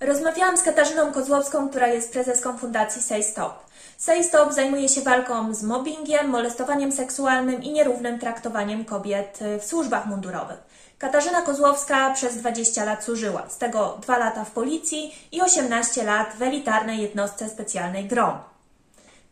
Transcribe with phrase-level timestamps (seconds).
[0.00, 3.52] Rozmawiałam z Katarzyną Kozłowską, która jest prezeską Fundacji Say Stop.
[3.98, 10.06] Say Stop zajmuje się walką z mobbingiem, molestowaniem seksualnym i nierównym traktowaniem kobiet w służbach
[10.06, 10.58] mundurowych.
[10.98, 16.34] Katarzyna Kozłowska przez 20 lat służyła, z tego 2 lata w policji i 18 lat
[16.38, 18.55] w elitarnej jednostce specjalnej GROM.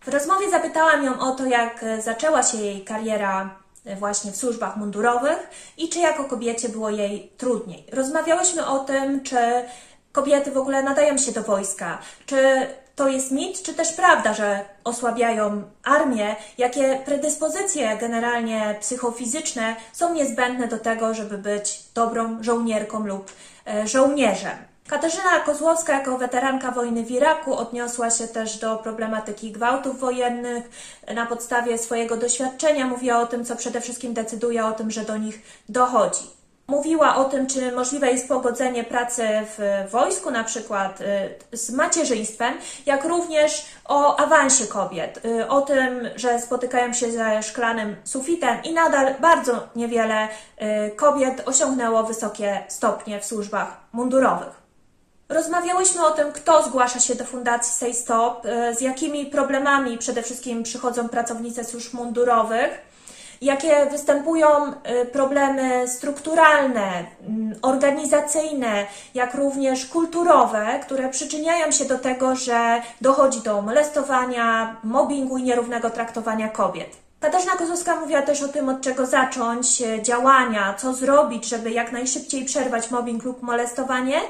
[0.05, 3.50] W rozmowie zapytałam ją o to, jak zaczęła się jej kariera
[3.99, 7.86] właśnie w służbach mundurowych i czy jako kobiecie było jej trudniej.
[7.93, 9.36] Rozmawiałyśmy o tym, czy
[10.12, 14.64] kobiety w ogóle nadają się do wojska, czy to jest mit, czy też prawda, że
[14.85, 23.32] osłabiają armię, jakie predyspozycje generalnie psychofizyczne są niezbędne do tego, żeby być dobrą żołnierką lub
[23.67, 24.74] e, żołnierzem.
[24.89, 30.71] Katarzyna Kozłowska jako weteranka wojny w Iraku odniosła się też do problematyki gwałtów wojennych.
[31.15, 35.17] Na podstawie swojego doświadczenia mówiła o tym, co przede wszystkim decyduje o tym, że do
[35.17, 36.25] nich dochodzi.
[36.67, 42.55] Mówiła o tym, czy możliwe jest pogodzenie pracy w wojsku, na przykład y, z macierzyństwem,
[42.87, 48.73] jak również o awansie kobiet, y, o tym, że spotykają się ze szklanym sufitem i
[48.73, 54.64] nadal bardzo niewiele y, kobiet osiągnęło wysokie stopnie w służbach mundurowych.
[55.28, 60.62] Rozmawiałyśmy o tym, kto zgłasza się do Fundacji Say Stop, z jakimi problemami przede wszystkim
[60.62, 62.94] przychodzą pracownice służb mundurowych,
[63.45, 67.05] jakie występują y, problemy strukturalne,
[67.62, 75.42] organizacyjne, jak również kulturowe, które przyczyniają się do tego, że dochodzi do molestowania, mobbingu i
[75.42, 76.97] nierównego traktowania kobiet.
[77.20, 81.92] Katarzyna Kozłowska mówiła też o tym, od czego zacząć y, działania, co zrobić, żeby jak
[81.92, 84.20] najszybciej przerwać mobbing lub molestowanie,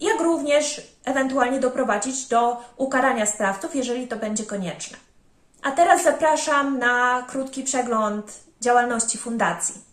[0.00, 4.96] jak również ewentualnie doprowadzić do ukarania sprawców, jeżeli to będzie konieczne.
[5.62, 9.90] A teraz zapraszam na krótki przegląd działalności fundacji.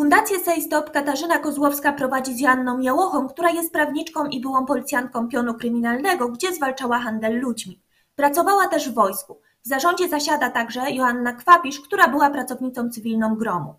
[0.00, 5.28] Fundację Say Stop Katarzyna Kozłowska prowadzi z Janną Jałochą, która jest prawniczką i byłą policjantką
[5.28, 7.82] pionu kryminalnego, gdzie zwalczała handel ludźmi.
[8.14, 9.40] Pracowała też w wojsku.
[9.64, 13.74] W zarządzie zasiada także Joanna Kwapisz, która była pracownicą cywilną Gromu.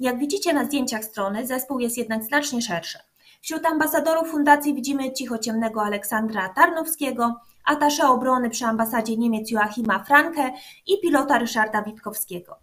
[0.00, 2.98] Jak widzicie na zdjęciach strony, zespół jest jednak znacznie szerszy.
[3.42, 10.52] Wśród ambasadorów fundacji widzimy cichociemnego Aleksandra Tarnowskiego, atasze obrony przy ambasadzie Niemiec Joachima Franke
[10.86, 12.56] i pilota Ryszarda Witkowskiego.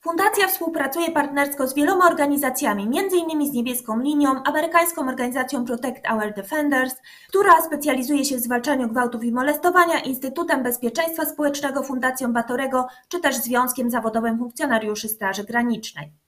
[0.00, 3.50] Fundacja współpracuje partnersko z wieloma organizacjami, m.in.
[3.50, 6.94] z Niebieską Linią, amerykańską organizacją Protect Our Defenders,
[7.28, 13.36] która specjalizuje się w zwalczaniu gwałtów i molestowania, Instytutem Bezpieczeństwa Społecznego Fundacją Batorego, czy też
[13.36, 16.23] Związkiem Zawodowym Funkcjonariuszy Straży Granicznej.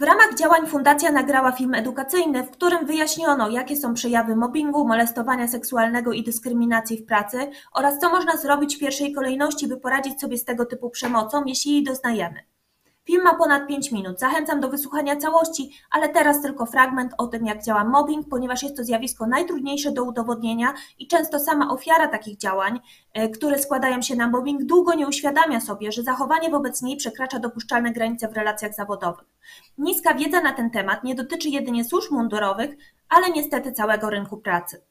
[0.00, 5.48] W ramach działań fundacja nagrała film edukacyjny, w którym wyjaśniono, jakie są przejawy mobbingu, molestowania
[5.48, 10.38] seksualnego i dyskryminacji w pracy oraz co można zrobić w pierwszej kolejności, by poradzić sobie
[10.38, 12.40] z tego typu przemocą, jeśli jej doznajemy.
[13.08, 14.20] Film ma ponad 5 minut.
[14.20, 18.76] Zachęcam do wysłuchania całości, ale teraz tylko fragment o tym, jak działa mobbing, ponieważ jest
[18.76, 22.80] to zjawisko najtrudniejsze do udowodnienia i często sama ofiara takich działań,
[23.12, 27.38] e, które składają się na mobbing, długo nie uświadamia sobie, że zachowanie wobec niej przekracza
[27.38, 29.26] dopuszczalne granice w relacjach zawodowych.
[29.78, 32.76] Niska wiedza na ten temat nie dotyczy jedynie służb mundurowych,
[33.08, 34.82] ale niestety całego rynku pracy.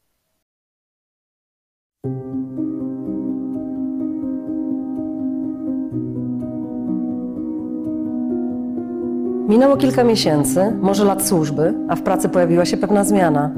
[9.48, 13.50] Minęło kilka miesięcy, może lat służby, a w pracy pojawiła się pewna zmiana.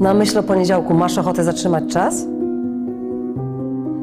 [0.00, 2.26] Na myśl o poniedziałku masz ochotę zatrzymać czas?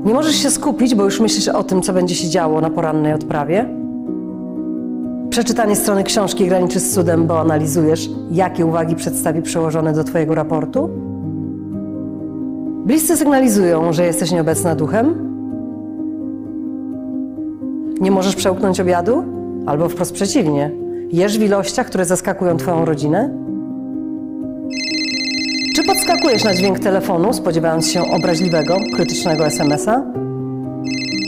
[0.06, 3.14] Nie możesz się skupić, bo już myślisz o tym, co będzie się działo na porannej
[3.14, 3.66] odprawie?
[5.30, 10.90] Przeczytanie strony książki graniczy z cudem, bo analizujesz, jakie uwagi przedstawi przełożone do Twojego raportu?
[12.86, 15.16] Bliscy sygnalizują, że jesteś nieobecna duchem?
[18.02, 19.24] Nie możesz przełknąć obiadu?
[19.66, 20.72] Albo wprost przeciwnie–
[21.14, 23.30] Jesz w ilościach, które zaskakują Twoją rodzinę?
[25.76, 30.04] Czy podskakujesz na dźwięk telefonu, spodziewając się obraźliwego, krytycznego SMS-a?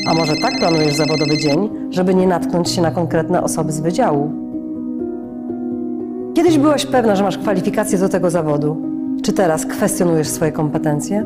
[0.08, 4.32] A może tak planujesz zawodowy dzień, żeby nie natknąć się na konkretne osoby z wydziału?
[6.36, 8.78] Kiedyś byłaś pewna, że masz kwalifikacje do tego zawodu.
[9.24, 11.26] Czy teraz kwestionujesz swoje kompetencje?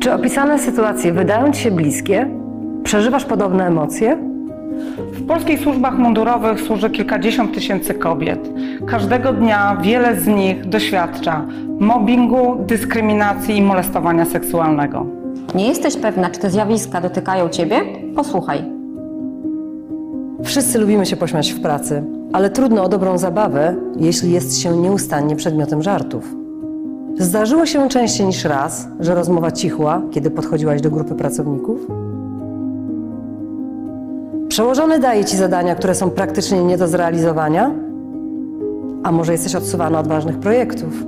[0.00, 2.28] Czy opisane sytuacje wydają Ci się bliskie?
[2.84, 4.31] Przeżywasz podobne emocje?
[5.12, 8.50] W polskich służbach mundurowych służy kilkadziesiąt tysięcy kobiet.
[8.86, 11.44] Każdego dnia wiele z nich doświadcza
[11.80, 15.06] mobbingu, dyskryminacji i molestowania seksualnego.
[15.54, 17.80] Nie jesteś pewna, czy te zjawiska dotykają Ciebie?
[18.16, 18.64] Posłuchaj.
[20.44, 25.36] Wszyscy lubimy się pośmiać w pracy, ale trudno o dobrą zabawę, jeśli jest się nieustannie
[25.36, 26.34] przedmiotem żartów.
[27.18, 32.01] Zdarzyło się częściej niż raz, że rozmowa cichła, kiedy podchodziłaś do grupy pracowników?
[34.52, 37.70] Przełożony daje ci zadania, które są praktycznie nie do zrealizowania?
[39.02, 41.04] A może jesteś odsuwana od ważnych projektów?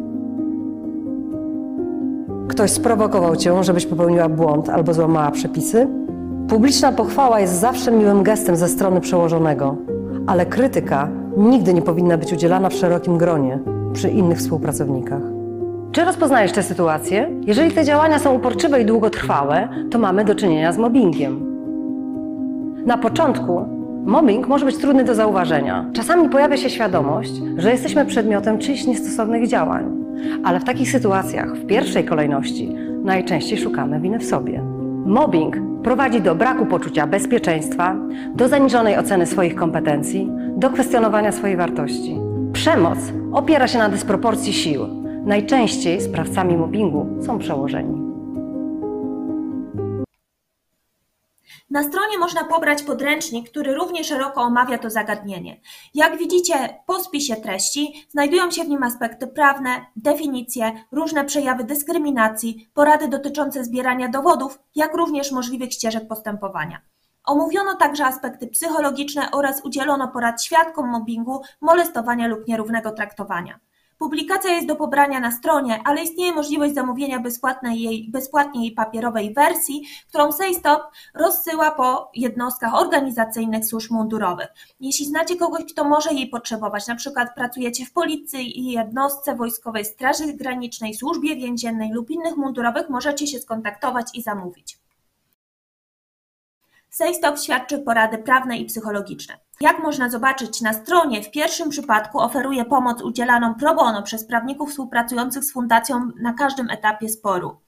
[2.49, 5.87] Ktoś sprowokował cię, żebyś popełniła błąd albo złamała przepisy?
[6.49, 9.77] Publiczna pochwała jest zawsze miłym gestem ze strony przełożonego,
[10.27, 13.59] ale krytyka nigdy nie powinna być udzielana w szerokim gronie
[13.93, 15.23] przy innych współpracownikach.
[15.93, 17.31] Czy rozpoznajesz tę sytuację?
[17.47, 21.54] Jeżeli te działania są uporczywe i długotrwałe, to mamy do czynienia z mobbingiem.
[22.87, 23.69] Na początku
[24.05, 25.85] mobbing może być trudny do zauważenia.
[25.93, 30.05] Czasami pojawia się świadomość, że jesteśmy przedmiotem czyichś niestosownych działań,
[30.45, 34.63] ale w takich sytuacjach w pierwszej kolejności najczęściej szukamy winy w sobie.
[35.07, 37.97] Mobbing prowadzi do braku poczucia bezpieczeństwa,
[38.35, 42.19] do zaniżonej oceny swoich kompetencji, do kwestionowania swojej wartości.
[42.53, 42.99] Przemoc
[43.33, 44.87] opiera się na dysproporcji sił.
[45.25, 48.04] Najczęściej sprawcami mobbingu są przełożeni.
[51.71, 55.61] Na stronie można pobrać podręcznik, który równie szeroko omawia to zagadnienie.
[55.95, 56.55] Jak widzicie,
[56.87, 63.65] po spisie treści znajdują się w nim aspekty prawne, definicje, różne przejawy dyskryminacji, porady dotyczące
[63.65, 66.81] zbierania dowodów, jak również możliwych ścieżek postępowania.
[67.25, 73.61] Omówiono także aspekty psychologiczne oraz udzielono porad świadkom mobbingu, molestowania lub nierównego traktowania.
[73.99, 79.35] Publikacja jest do pobrania na stronie, ale istnieje możliwość zamówienia bezpłatnej jej, bezpłatnie jej papierowej
[79.35, 80.83] wersji, którą SafeStop
[81.15, 84.49] rozsyła po jednostkach organizacyjnych służb mundurowych.
[84.81, 90.33] Jeśli znacie kogoś, kto może jej potrzebować, na przykład pracujecie w policji jednostce wojskowej Straży
[90.33, 94.84] Granicznej, służbie więziennej lub innych mundurowych, możecie się skontaktować i zamówić.
[96.95, 99.39] SafeStop świadczy porady prawne i psychologiczne.
[99.61, 104.71] Jak można zobaczyć na stronie, w pierwszym przypadku oferuje pomoc udzielaną pro bono przez prawników
[104.71, 107.61] współpracujących z fundacją na każdym etapie sporu.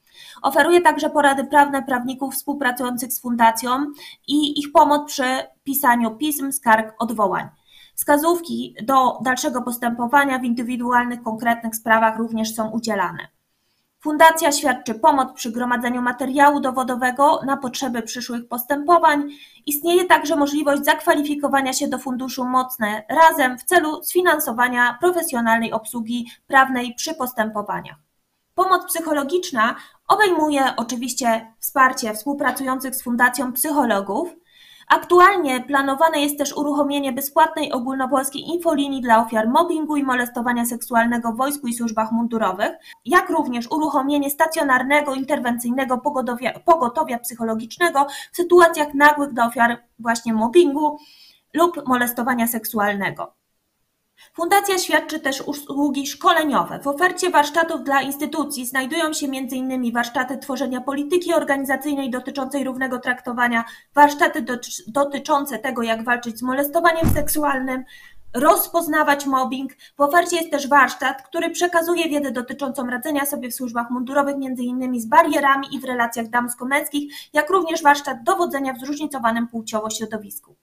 [0.42, 3.86] Oferuje także porady prawne prawników współpracujących z fundacją
[4.28, 5.24] i ich pomoc przy
[5.64, 7.48] pisaniu pism, skarg, odwołań.
[7.94, 13.35] Wskazówki do dalszego postępowania w indywidualnych, konkretnych sprawach również są udzielane.
[14.06, 19.30] Fundacja świadczy pomoc przy gromadzeniu materiału dowodowego na potrzeby przyszłych postępowań.
[19.66, 26.94] Istnieje także możliwość zakwalifikowania się do Funduszu Mocne Razem w celu sfinansowania profesjonalnej obsługi prawnej
[26.94, 27.96] przy postępowaniach.
[28.54, 29.76] Pomoc psychologiczna
[30.08, 34.36] obejmuje oczywiście wsparcie współpracujących z Fundacją psychologów,
[34.88, 41.36] Aktualnie planowane jest też uruchomienie bezpłatnej ogólnopolskiej infolinii dla ofiar mobbingu i molestowania seksualnego w
[41.36, 42.72] wojsku i służbach mundurowych,
[43.04, 50.98] jak również uruchomienie stacjonarnego interwencyjnego pogotowia, pogotowia psychologicznego w sytuacjach nagłych dla ofiar właśnie mobbingu
[51.54, 53.35] lub molestowania seksualnego.
[54.36, 56.80] Fundacja świadczy też usługi szkoleniowe.
[56.82, 59.92] W ofercie warsztatów dla instytucji znajdują się m.in.
[59.92, 64.44] warsztaty tworzenia polityki organizacyjnej dotyczącej równego traktowania, warsztaty
[64.86, 67.84] dotyczące tego, jak walczyć z molestowaniem seksualnym,
[68.34, 69.72] rozpoznawać mobbing.
[69.96, 75.00] W ofercie jest też warsztat, który przekazuje wiedzę dotyczącą radzenia sobie w służbach mundurowych, m.in.
[75.00, 80.56] z barierami i w relacjach damsko-męskich, jak również warsztat dowodzenia w zróżnicowanym płciowo środowisku.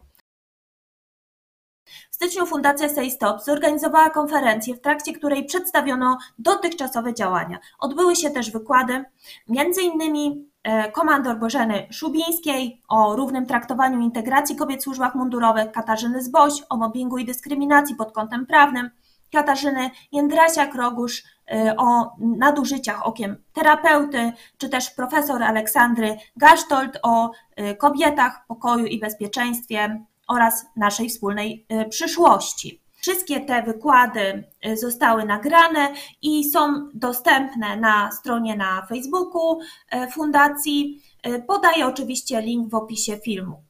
[2.23, 7.59] Styczniu Fundacja Say Stop zorganizowała konferencję, w trakcie której przedstawiono dotychczasowe działania.
[7.79, 9.03] Odbyły się też wykłady,
[9.47, 16.23] między innymi e, komandor Bożeny Szubińskiej o równym traktowaniu integracji kobiet w służbach mundurowych, Katarzyny
[16.23, 18.89] Zboś o mobbingu i dyskryminacji pod kątem prawnym,
[19.31, 28.45] Katarzyny Jędrasiak-Rogusz e, o nadużyciach okiem terapeuty, czy też profesor Aleksandry Gasztold o e, kobietach,
[28.47, 32.81] pokoju i bezpieczeństwie oraz naszej wspólnej y, przyszłości.
[33.01, 41.01] Wszystkie te wykłady y, zostały nagrane i są dostępne na stronie na Facebooku y, Fundacji.
[41.47, 43.63] Podaję oczywiście link w opisie filmu.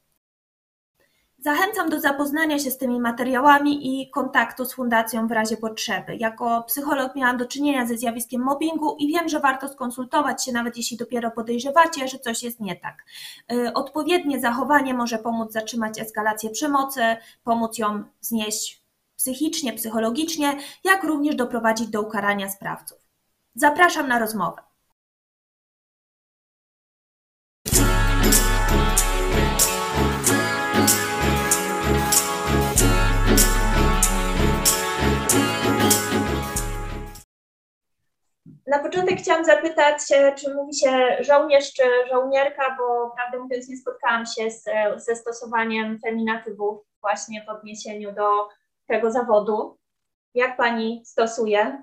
[1.44, 6.16] Zachęcam do zapoznania się z tymi materiałami i kontaktu z Fundacją w razie potrzeby.
[6.16, 10.76] Jako psycholog miałam do czynienia ze zjawiskiem mobbingu i wiem, że warto skonsultować się, nawet
[10.76, 13.04] jeśli dopiero podejrzewacie, że coś jest nie tak.
[13.52, 17.00] Y, odpowiednie zachowanie może pomóc zatrzymać eskalację przemocy,
[17.42, 18.84] pomóc ją znieść
[19.16, 22.98] psychicznie, psychologicznie, jak również doprowadzić do ukarania sprawców.
[23.54, 24.62] Zapraszam na rozmowę.
[38.66, 43.76] Na początek chciałam zapytać, e, czy mówi się żołnierz czy żołnierka, bo prawdę mówiąc nie
[43.76, 44.64] spotkałam się z,
[45.04, 48.30] ze stosowaniem feminatywów właśnie w odniesieniu do
[48.86, 49.78] tego zawodu.
[50.34, 51.82] Jak Pani stosuje?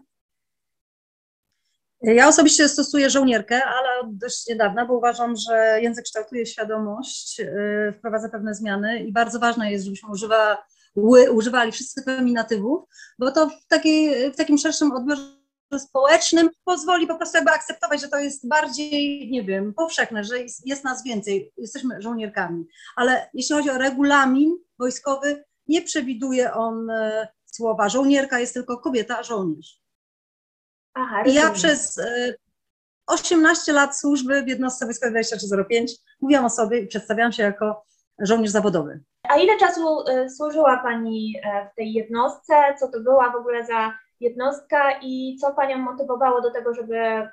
[2.01, 7.93] Ja osobiście stosuję żołnierkę, ale od dość niedawna, bo uważam, że język kształtuje świadomość, yy,
[7.97, 10.57] wprowadza pewne zmiany i bardzo ważne jest, żebyśmy używa,
[11.31, 15.40] używali wszyscy feminatywów, bo to w, takiej, w takim szerszym odbiorze
[15.79, 20.67] społecznym pozwoli po prostu jakby akceptować, że to jest bardziej, nie wiem, powszechne, że jest,
[20.67, 22.65] jest nas więcej, jesteśmy żołnierkami.
[22.95, 29.23] Ale jeśli chodzi o regulamin wojskowy, nie przewiduje on e, słowa żołnierka, jest tylko kobieta,
[29.23, 29.81] żołnierz.
[30.93, 32.01] Aha, I ja przez
[33.07, 37.85] 18 e, lat służby w jednostce wojskowej 2305 mówiłam o sobie i przedstawiałam się jako
[38.19, 39.03] żołnierz zawodowy.
[39.29, 41.35] A ile czasu e, służyła Pani
[41.71, 42.53] w tej jednostce?
[42.79, 47.29] Co to była w ogóle za jednostka i co Panią motywowało do tego, żeby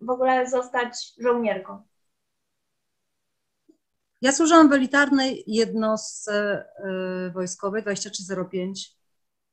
[0.00, 1.82] w ogóle zostać żołnierką?
[4.22, 6.64] Ja służyłam w elitarnej jednostce
[7.26, 8.90] y, wojskowej 2305,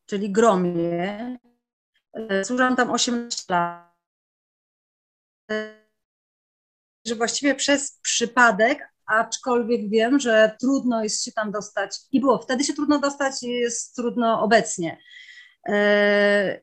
[0.05, 1.37] czyli Gromie.
[2.31, 3.95] Y, służyłam tam 18 lat.
[7.07, 12.63] Że właściwie przez przypadek, aczkolwiek wiem, że trudno jest się tam dostać i było wtedy
[12.63, 14.97] się trudno dostać i jest trudno obecnie.
[15.69, 16.61] E,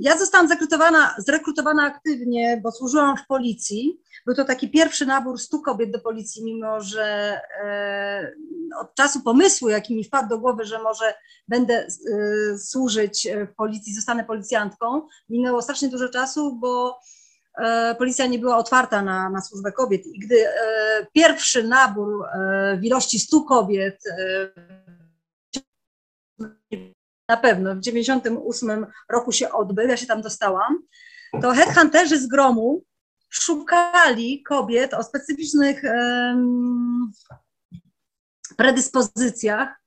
[0.00, 4.00] ja zostałam zrekrutowana, zrekrutowana aktywnie, bo służyłam w policji.
[4.26, 8.32] Był to taki pierwszy nabór 100 kobiet do policji, mimo że e,
[8.80, 11.14] od czasu pomysłu, jaki mi wpadł do głowy, że może
[11.48, 17.00] będę e, służyć w policji, zostanę policjantką, minęło strasznie dużo czasu, bo
[17.98, 20.06] policja nie była otwarta na, na służbę kobiet.
[20.06, 20.44] I gdy
[21.12, 22.24] pierwszy nabór
[22.80, 24.02] w ilości 100 kobiet
[27.28, 30.82] na pewno w 98 roku się odbył, ja się tam dostałam,
[31.42, 32.84] to headhunterzy z gromu
[33.30, 37.12] szukali kobiet o specyficznych um,
[38.56, 39.82] predyspozycjach.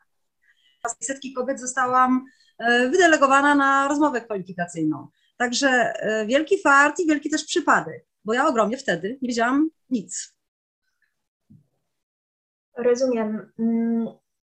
[0.88, 2.26] Z setki kobiet zostałam
[2.58, 5.08] e, wydelegowana na rozmowę kwalifikacyjną.
[5.38, 10.36] Także e, wielki fart i wielki też przypadek, bo ja ogromnie wtedy nie wiedziałam nic.
[12.78, 13.52] Rozumiem.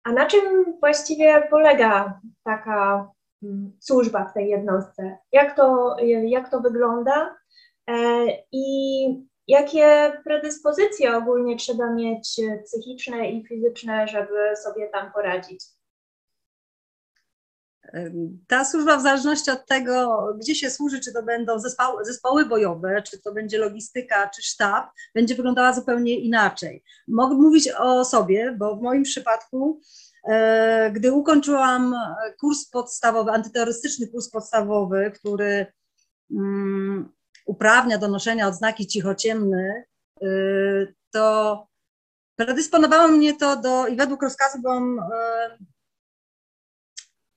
[0.09, 3.11] A na czym właściwie polega taka
[3.43, 5.17] mm, służba w tej jednostce?
[5.31, 7.35] Jak to, jak to wygląda
[7.89, 9.07] e, i
[9.47, 15.65] jakie predyspozycje ogólnie trzeba mieć psychiczne i fizyczne, żeby sobie tam poradzić?
[18.48, 23.01] Ta służba, w zależności od tego, gdzie się służy, czy to będą zespoły, zespoły bojowe,
[23.01, 26.84] czy to będzie logistyka, czy sztab, będzie wyglądała zupełnie inaczej.
[27.08, 29.81] Mogę mówić o sobie, bo w moim przypadku,
[30.29, 31.96] e, gdy ukończyłam
[32.39, 35.65] kurs podstawowy, antyterrorystyczny kurs podstawowy, który
[36.29, 37.10] um,
[37.46, 39.84] uprawnia do noszenia odznaki cichociemny,
[40.22, 40.27] e,
[41.12, 41.67] to
[42.36, 45.58] predysponowało mnie to do, i według rozkazu byłam e,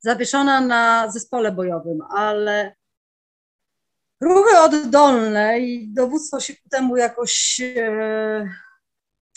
[0.02, 2.74] zawieszona na zespole bojowym, ale
[4.20, 8.48] ruchy oddolne i dowództwo się ku temu jakoś e,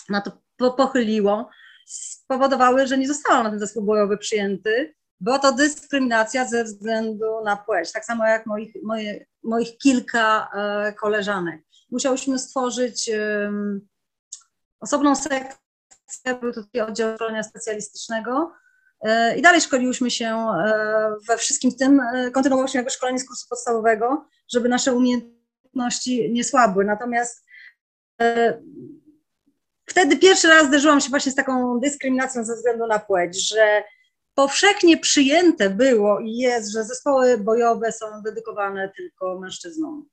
[0.09, 0.31] na to
[0.71, 1.49] pochyliło,
[1.85, 4.95] spowodowały, że nie zostałam na ten zespół bojowy przyjęty.
[5.19, 10.93] Była to dyskryminacja ze względu na płeć, tak samo jak moich, moje, moich kilka e,
[10.93, 11.61] koleżanek.
[11.91, 13.11] Musiałyśmy stworzyć
[14.79, 18.64] osobną sekcję, był to taki oddział szkolenia specjalistycznego, E,
[19.37, 24.25] I dalej szkoliłyśmy się e, we wszystkim tym, e, kontynuowałyśmy jako szkolenie z kursu podstawowego,
[24.53, 26.85] żeby nasze umiejętności nie słabły.
[26.85, 27.45] Natomiast
[29.85, 33.83] wtedy pierwszy raz zderzyłam się właśnie z taką dyskryminacją ze względu na płeć, że
[34.35, 40.09] powszechnie przyjęte było i jest, że zespoły bojowe są dedykowane tylko mężczyznom.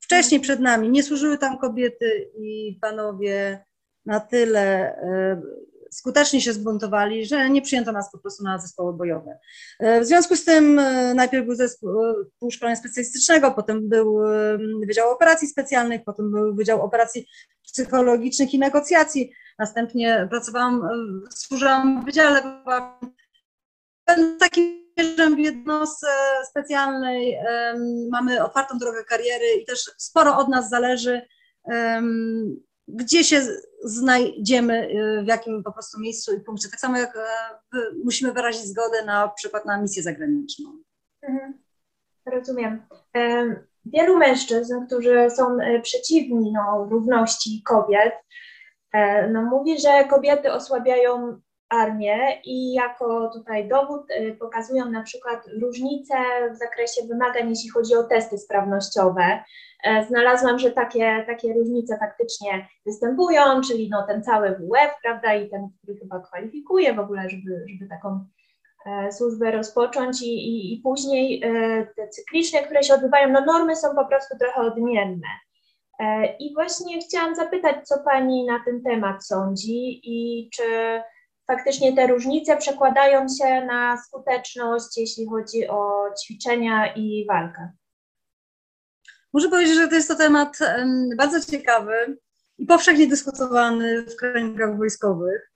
[0.00, 3.64] Wcześniej przed nami nie służyły tam kobiety i panowie
[4.06, 4.96] na tyle
[5.92, 9.38] skutecznie się zbuntowali, że nie przyjęto nas po prostu na zespoły bojowe.
[9.80, 11.90] E, w związku z tym e, najpierw był zespół
[12.46, 14.18] e, szkolenia specjalistycznego, potem był
[14.86, 17.26] Wydział Operacji Specjalnych, potem był Wydział Operacji
[17.62, 19.32] Psychologicznych i Negocjacji.
[19.58, 20.88] Następnie pracowałam,
[21.30, 22.62] służyłam w Wydziale
[24.40, 24.82] takim
[25.36, 26.06] w jednostce
[26.50, 27.38] specjalnej
[28.10, 31.22] mamy otwartą drogę kariery i też sporo od nas zależy,
[32.88, 33.42] gdzie się
[33.84, 36.68] znajdziemy, y, w jakim po prostu miejscu i punkcie.
[36.70, 37.20] Tak samo jak e,
[38.04, 40.70] musimy wyrazić zgodę na przykład na misję zagraniczną.
[41.22, 41.58] Mhm.
[42.26, 42.82] Rozumiem.
[43.86, 48.12] Wielu mężczyzn, którzy są e, przeciwni no, równości kobiet,
[48.92, 54.02] e, no, mówi, że kobiety osłabiają armię i jako tutaj dowód
[54.40, 56.14] pokazują na przykład różnice
[56.54, 59.44] w zakresie wymagań, jeśli chodzi o testy sprawnościowe.
[59.82, 65.50] E, znalazłam, że takie, takie różnice faktycznie występują, czyli no ten cały WF, prawda, i
[65.50, 68.26] ten, który chyba kwalifikuje w ogóle, żeby, żeby taką
[68.86, 73.76] e, służbę rozpocząć i, i, i później e, te cykliczne, które się odbywają, no normy
[73.76, 75.28] są po prostu trochę odmienne.
[76.38, 80.62] I właśnie chciałam zapytać, co Pani na ten temat sądzi i czy
[81.46, 87.72] faktycznie te różnice przekładają się na skuteczność, jeśli chodzi o ćwiczenia i walkę.
[89.32, 90.58] Muszę powiedzieć, że to jest to temat
[91.16, 92.16] bardzo ciekawy
[92.58, 95.52] i powszechnie dyskutowany w kręgach wojskowych.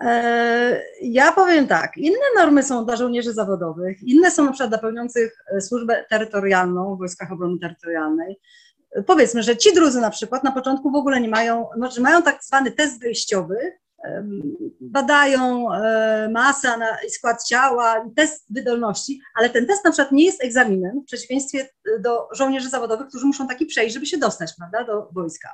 [0.00, 4.78] E, ja powiem tak, inne normy są dla żołnierzy zawodowych, inne są na przykład dla
[4.78, 8.40] pełniących e, służbę terytorialną w Wojskach Obrony Terytorialnej.
[9.06, 12.44] Powiedzmy, że ci drudzy na przykład na początku w ogóle nie mają, znaczy mają tak
[12.44, 13.56] zwany test wyjściowy,
[14.90, 16.68] badają e, masę
[17.06, 21.68] i skład ciała, test wydolności, ale ten test na przykład nie jest egzaminem, w przeciwieństwie
[22.00, 25.48] do żołnierzy zawodowych, którzy muszą taki przejść, żeby się dostać prawda, do wojska.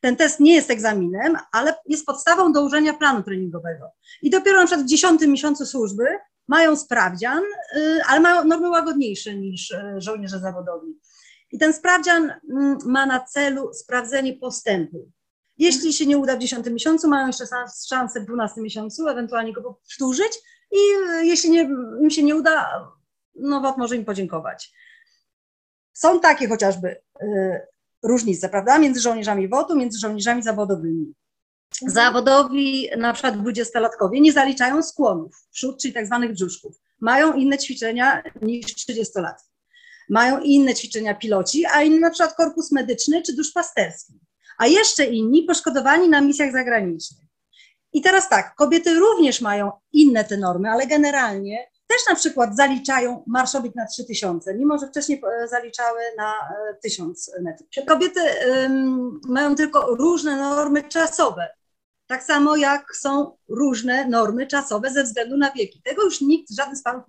[0.00, 3.90] Ten test nie jest egzaminem, ale jest podstawą do ułożenia planu treningowego.
[4.22, 6.04] I dopiero na przykład w dziesiątym miesiącu służby
[6.48, 7.42] mają sprawdzian,
[7.76, 10.98] y, ale mają normy łagodniejsze niż żołnierze zawodowi.
[11.52, 15.10] I ten sprawdzian mm, ma na celu sprawdzenie postępu.
[15.58, 17.44] Jeśli się nie uda w 10 miesiącu, mają jeszcze
[17.88, 20.32] szansę w 12 miesiącu ewentualnie go powtórzyć
[20.70, 21.60] i y, jeśli nie,
[22.02, 22.88] im się nie uda,
[23.34, 24.72] no WOT może im podziękować.
[25.92, 27.60] Są takie chociażby y,
[28.02, 31.14] różnice, prawda, między żołnierzami WOT-u, między żołnierzami zawodowymi.
[31.82, 31.92] Mhm.
[31.92, 36.76] Zawodowi, na przykład 20-latkowie, nie zaliczają skłonów, przód, czyli tak zwanych brzuszków.
[37.00, 39.48] Mają inne ćwiczenia niż 30-latki.
[40.08, 44.20] Mają inne ćwiczenia piloci, a inny na przykład korpus medyczny czy duszpasterski
[44.58, 47.28] a jeszcze inni poszkodowani na misjach zagranicznych.
[47.92, 53.24] I teraz tak, kobiety również mają inne te normy, ale generalnie też na przykład zaliczają
[53.26, 56.34] marszowik na 3000, mimo że wcześniej e, zaliczały na
[56.82, 57.68] 1000 e, metrów.
[57.86, 61.48] Kobiety um, mają tylko różne normy czasowe,
[62.08, 65.82] tak samo jak są różne normy czasowe ze względu na wieki.
[65.84, 67.04] Tego już nikt, żaden z panów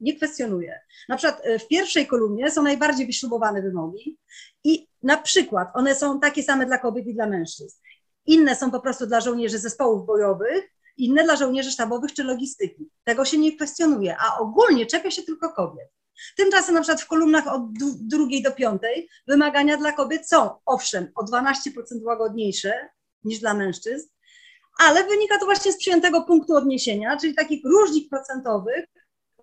[0.00, 0.80] nie kwestionuje.
[1.08, 4.18] Na przykład e, w pierwszej kolumnie są najbardziej wyśrubowane wymogi
[4.64, 7.78] i na przykład one są takie same dla kobiet i dla mężczyzn.
[8.26, 10.64] Inne są po prostu dla żołnierzy zespołów bojowych,
[10.96, 12.90] inne dla żołnierzy sztabowych czy logistyki.
[13.04, 15.88] Tego się nie kwestionuje, a ogólnie czepia się tylko kobiet.
[16.36, 17.62] Tymczasem na przykład w kolumnach od
[18.00, 21.58] drugiej do piątej wymagania dla kobiet są, owszem, o 12%
[22.02, 22.88] łagodniejsze
[23.24, 24.08] niż dla mężczyzn,
[24.78, 28.84] ale wynika to właśnie z przyjętego punktu odniesienia, czyli takich różnic procentowych,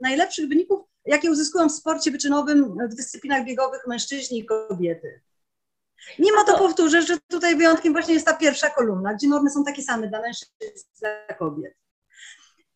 [0.01, 5.21] najlepszych wyników, jakie uzyskują w sporcie wyczynowym w dyscyplinach biegowych mężczyźni i kobiety.
[6.19, 9.83] Mimo to powtórzę, że tutaj wyjątkiem właśnie jest ta pierwsza kolumna, gdzie normy są takie
[9.83, 11.73] same dla mężczyzn i dla kobiet.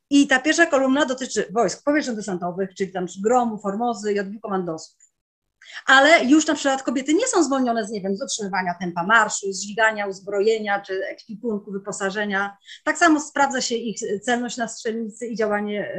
[0.10, 5.06] I ta pierwsza kolumna dotyczy wojsk powietrzno-desantowych, czyli tam gromu, formozy i odbiór komandosów
[5.86, 8.40] ale już na przykład kobiety nie są zwolnione z, nie wiem, z
[8.80, 12.58] tempa marszu, z dźwigania uzbrojenia czy ekwipunku, wyposażenia.
[12.84, 15.96] Tak samo sprawdza się ich celność na strzelnicy i działanie,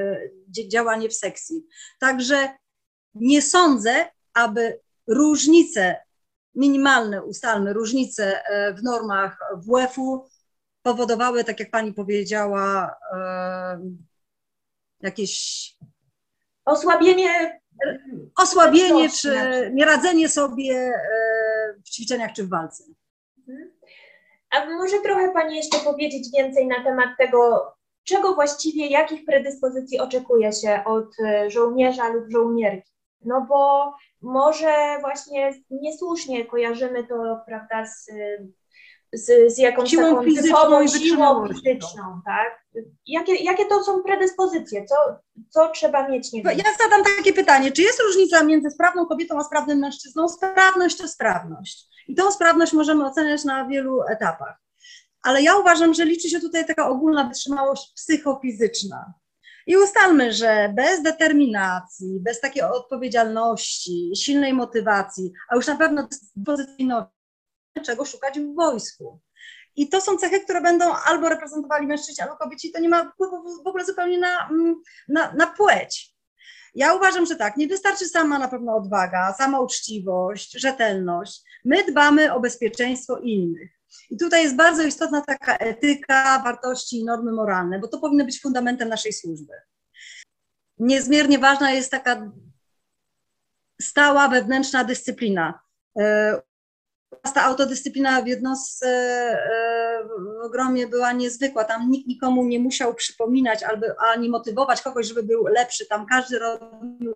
[0.58, 1.66] e, działanie w sekcji.
[2.00, 2.48] Także
[3.14, 5.96] nie sądzę, aby różnice
[6.54, 10.28] minimalne, ustalmy, różnice e, w normach WF-u
[10.82, 13.80] powodowały, tak jak pani powiedziała, e,
[15.00, 15.72] jakieś
[16.64, 17.60] osłabienie
[18.36, 19.30] osłabienie czy
[19.74, 22.84] nieradzenie sobie e, w ćwiczeniach czy w walce.
[24.50, 27.72] A może trochę Pani jeszcze powiedzieć więcej na temat tego,
[28.04, 32.92] czego właściwie, jakich predyspozycji oczekuje się od e, żołnierza lub żołnierki?
[33.24, 38.10] No bo może właśnie niesłusznie kojarzymy to, prawda, z
[39.16, 42.66] z, z jakąś siłą taką fizyczną siłą fizyczną, tak?
[43.06, 44.84] Jakie, jakie to są predyspozycje?
[44.84, 44.94] Co,
[45.50, 46.32] co trzeba mieć?
[46.32, 50.28] Nie ja zadam takie pytanie, czy jest różnica między sprawną kobietą a sprawnym mężczyzną?
[50.28, 51.86] Sprawność to sprawność.
[52.08, 54.56] I tą sprawność możemy oceniać na wielu etapach.
[55.22, 59.14] Ale ja uważam, że liczy się tutaj taka ogólna wytrzymałość psychofizyczna.
[59.66, 67.15] I ustalmy, że bez determinacji, bez takiej odpowiedzialności, silnej motywacji, a już na pewno dyspozycyjności,
[67.80, 69.20] czego szukać w wojsku.
[69.76, 72.72] I to są cechy, które będą albo reprezentowali mężczyźni, albo kobieci.
[72.72, 76.16] To nie ma wpływu w ogóle zupełnie na, mm, na, na płeć.
[76.74, 81.42] Ja uważam, że tak, nie wystarczy sama na pewno odwaga, sama uczciwość, rzetelność.
[81.64, 83.70] My dbamy o bezpieczeństwo innych.
[84.10, 88.40] I tutaj jest bardzo istotna taka etyka, wartości i normy moralne, bo to powinno być
[88.40, 89.52] fundamentem naszej służby.
[90.78, 92.32] Niezmiernie ważna jest taka
[93.82, 95.60] stała wewnętrzna dyscyplina.
[97.12, 100.04] E, ta autodyscyplina w jednostce e,
[100.44, 101.64] w gromie była niezwykła.
[101.64, 105.86] Tam nikt nikomu nie musiał przypominać albo ani motywować kogoś, żeby był lepszy.
[105.86, 107.14] Tam każdy robił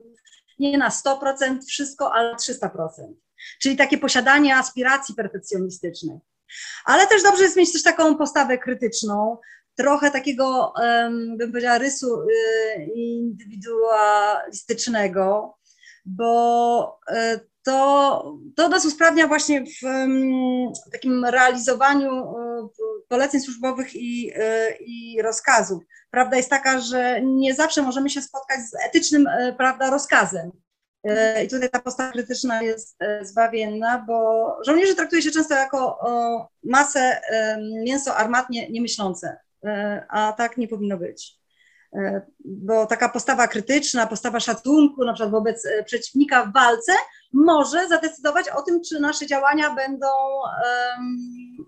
[0.58, 2.68] nie na 100% wszystko, ale 300%.
[3.60, 6.20] Czyli takie posiadanie aspiracji perfekcjonistycznych.
[6.84, 9.38] Ale też dobrze jest mieć też taką postawę krytyczną,
[9.76, 10.72] trochę takiego,
[11.36, 12.18] bym powiedziała, rysu
[12.94, 15.54] indywidualistycznego,
[16.04, 17.00] bo
[17.62, 19.80] to, to nas usprawnia właśnie w,
[20.86, 22.34] w takim realizowaniu
[23.08, 24.32] poleceń służbowych i,
[24.80, 25.82] i rozkazów.
[26.10, 30.50] Prawda jest taka, że nie zawsze możemy się spotkać z etycznym prawda, rozkazem.
[31.44, 35.98] I tutaj ta postawa krytyczna jest zbawienna, bo żołnierzy traktuje się często jako
[36.64, 37.20] masę
[37.84, 39.36] mięso armatnie niemyślące,
[40.08, 41.40] a tak nie powinno być.
[42.44, 46.92] Bo taka postawa krytyczna, postawa szacunku, na przykład wobec przeciwnika w walce,
[47.32, 50.06] może zadecydować o tym, czy nasze działania będą,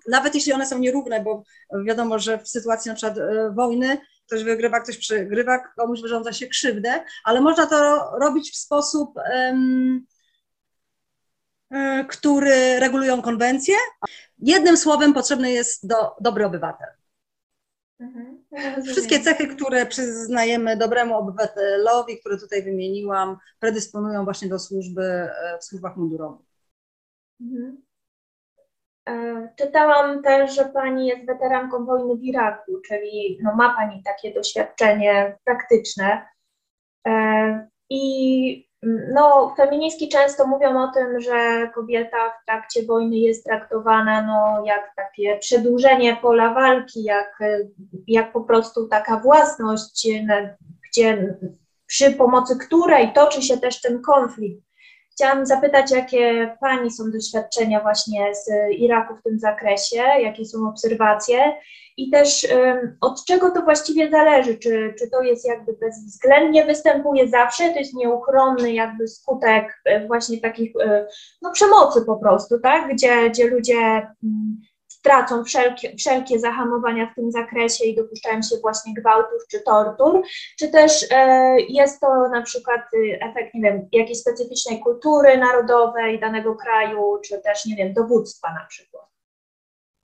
[0.08, 1.42] nawet jeśli one są nierówne, bo
[1.84, 3.18] wiadomo, że w sytuacji na przykład
[3.54, 9.14] wojny ktoś wygrywa, ktoś przegrywa, komuś wyrządza się krzywdę, ale można to robić w sposób,
[9.16, 10.06] um,
[12.08, 13.74] który regulują konwencje.
[14.38, 16.88] Jednym słowem potrzebny jest do, dobry obywatel.
[18.00, 18.41] Mhm.
[18.84, 25.64] Wszystkie cechy, które przyznajemy dobremu obywatelowi, które tutaj wymieniłam, predysponują właśnie do służby e, w
[25.64, 26.46] służbach mundurowych.
[27.40, 27.82] Mhm.
[29.08, 34.34] E, czytałam też, że Pani jest weteranką wojny w Iraku, czyli no, ma Pani takie
[34.34, 36.26] doświadczenie praktyczne.
[37.06, 38.71] E, I
[39.12, 44.92] no, feministki często mówią o tym, że kobieta w trakcie wojny jest traktowana no, jak
[44.96, 47.38] takie przedłużenie pola walki, jak,
[48.06, 50.08] jak po prostu taka własność,
[50.88, 51.36] gdzie
[51.86, 54.71] przy pomocy której toczy się też ten konflikt.
[55.14, 61.54] Chciałam zapytać, jakie Pani są doświadczenia właśnie z Iraku w tym zakresie, jakie są obserwacje
[61.96, 62.46] i też
[63.00, 64.58] od czego to właściwie zależy?
[64.58, 70.40] Czy, czy to jest jakby bezwzględnie występuje zawsze, to jest nieuchronny jakby skutek e, właśnie
[70.40, 71.06] takich e,
[71.42, 72.94] no, przemocy po prostu, tak?
[72.94, 74.06] Gdzie, gdzie ludzie
[75.04, 80.22] um, tracą wszelkie, wszelkie zahamowania w tym zakresie i dopuszczają się właśnie gwałtów czy tortur,
[80.58, 86.20] czy też e, jest to na przykład y, efekt, nie wiem, jakiejś specyficznej kultury narodowej
[86.20, 89.12] danego kraju, czy też, nie wiem, dowództwa na przykład.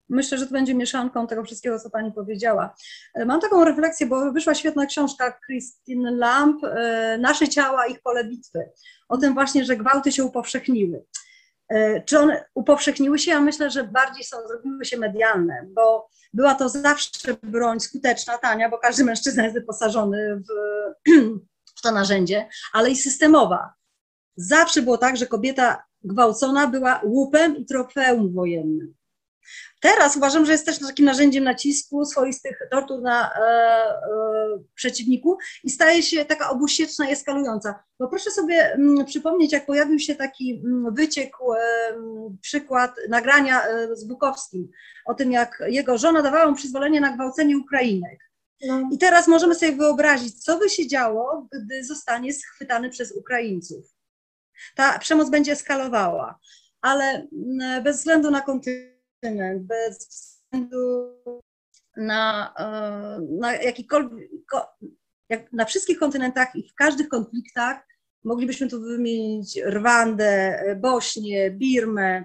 [0.08, 2.74] Myślę, że to będzie mieszanką tego wszystkiego, co Pani powiedziała.
[3.14, 8.24] E, mam taką refleksję, bo wyszła świetna książka Christine Lamp, e, Nasze ciała, ich pole
[8.24, 8.70] bitwy.
[9.08, 11.04] O tym właśnie, że gwałty się upowszechniły.
[11.68, 13.31] E, czy one upowszechniły się?
[13.31, 18.68] Ja myślę, że bardziej są, zrobiły się medialne, bo była to zawsze broń skuteczna, tania,
[18.68, 20.50] bo każdy mężczyzna jest wyposażony w,
[21.78, 23.72] w to narzędzie, ale i systemowa.
[24.37, 28.94] Zawsze było tak, że kobieta gwałcona była łupem i trofeum wojennym.
[29.80, 33.98] Teraz uważam, że jest też takim narzędziem nacisku swoistych tortur na e, e,
[34.74, 37.84] przeciwniku i staje się taka obusieczna i eskalująca.
[37.98, 41.58] Bo proszę sobie m, mm, przypomnieć, jak pojawił się taki m, mm, wyciekł e,
[42.40, 44.68] przykład nagrania e, z Bukowskim
[45.06, 48.18] o tym, jak jego żona dawała mu przyzwolenie na gwałcenie Ukrainek.
[48.66, 48.88] No.
[48.92, 53.84] I teraz możemy sobie wyobrazić, co by się działo, gdy zostanie schwytany przez Ukraińców.
[54.74, 56.38] Ta przemoc będzie eskalowała,
[56.80, 58.97] ale mm, bez względu na kontynuację,
[59.59, 61.14] bez względu
[61.96, 64.31] na, e, na jakikolwiek,
[65.28, 67.87] jak na wszystkich kontynentach i w każdych konfliktach,
[68.24, 72.24] moglibyśmy tu wymienić Rwandę, Bośnię, Birmę,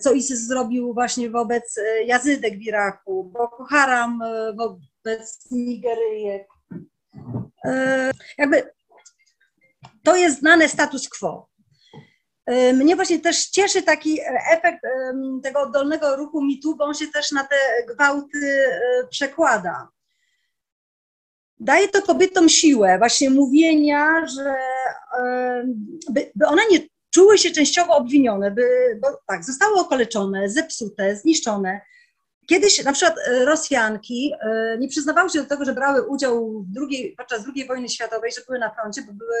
[0.00, 6.48] co ISIS zrobił właśnie wobec Jazydek w Iraku, Boko Haram e, wobec Nigeryjek.
[7.64, 8.62] E, jakby
[10.02, 11.51] to jest znane status quo.
[12.46, 14.20] Mnie właśnie też cieszy taki
[14.52, 14.82] efekt
[15.42, 17.56] tego oddolnego ruchu mitu, bo on się też na te
[17.94, 19.88] gwałty e, przekłada.
[21.60, 24.54] Daje to kobietom siłę właśnie mówienia, że
[26.10, 26.78] by, by one nie
[27.14, 31.80] czuły się częściowo obwinione, by, bo tak, zostały okaleczone, zepsute, zniszczone.
[32.48, 34.32] Kiedyś na przykład Rosjanki
[34.78, 38.42] nie przyznawały się do tego, że brały udział w drugiej, podczas II wojny światowej, że
[38.46, 39.36] były na froncie, bo były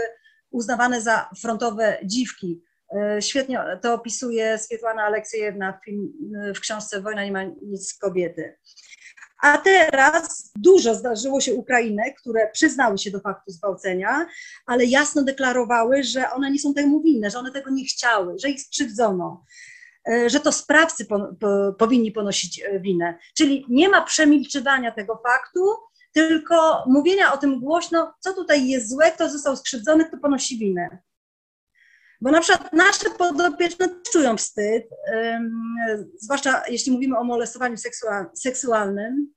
[0.50, 2.62] uznawane za frontowe dziwki.
[2.96, 6.12] E, świetnie to opisuje Swietłana Aleksiejewna w, film,
[6.56, 8.58] w książce Wojna nie ma nic z kobiety.
[9.42, 14.26] A teraz dużo zdarzyło się Ukrainek, które przyznały się do faktu zgwałcenia,
[14.66, 18.50] ale jasno deklarowały, że one nie są temu winne, że one tego nie chciały, że
[18.50, 19.44] ich skrzywdzono,
[20.08, 23.18] e, że to sprawcy po, po, powinni ponosić e, winę.
[23.36, 25.60] Czyli nie ma przemilczywania tego faktu,
[26.12, 30.98] tylko mówienia o tym głośno, co tutaj jest złe, kto został skrzywdzony, kto ponosi winę.
[32.22, 34.88] Bo na przykład nasze podopieczne czują wstyd,
[36.16, 37.76] zwłaszcza jeśli mówimy o molestowaniu
[38.34, 39.34] seksualnym.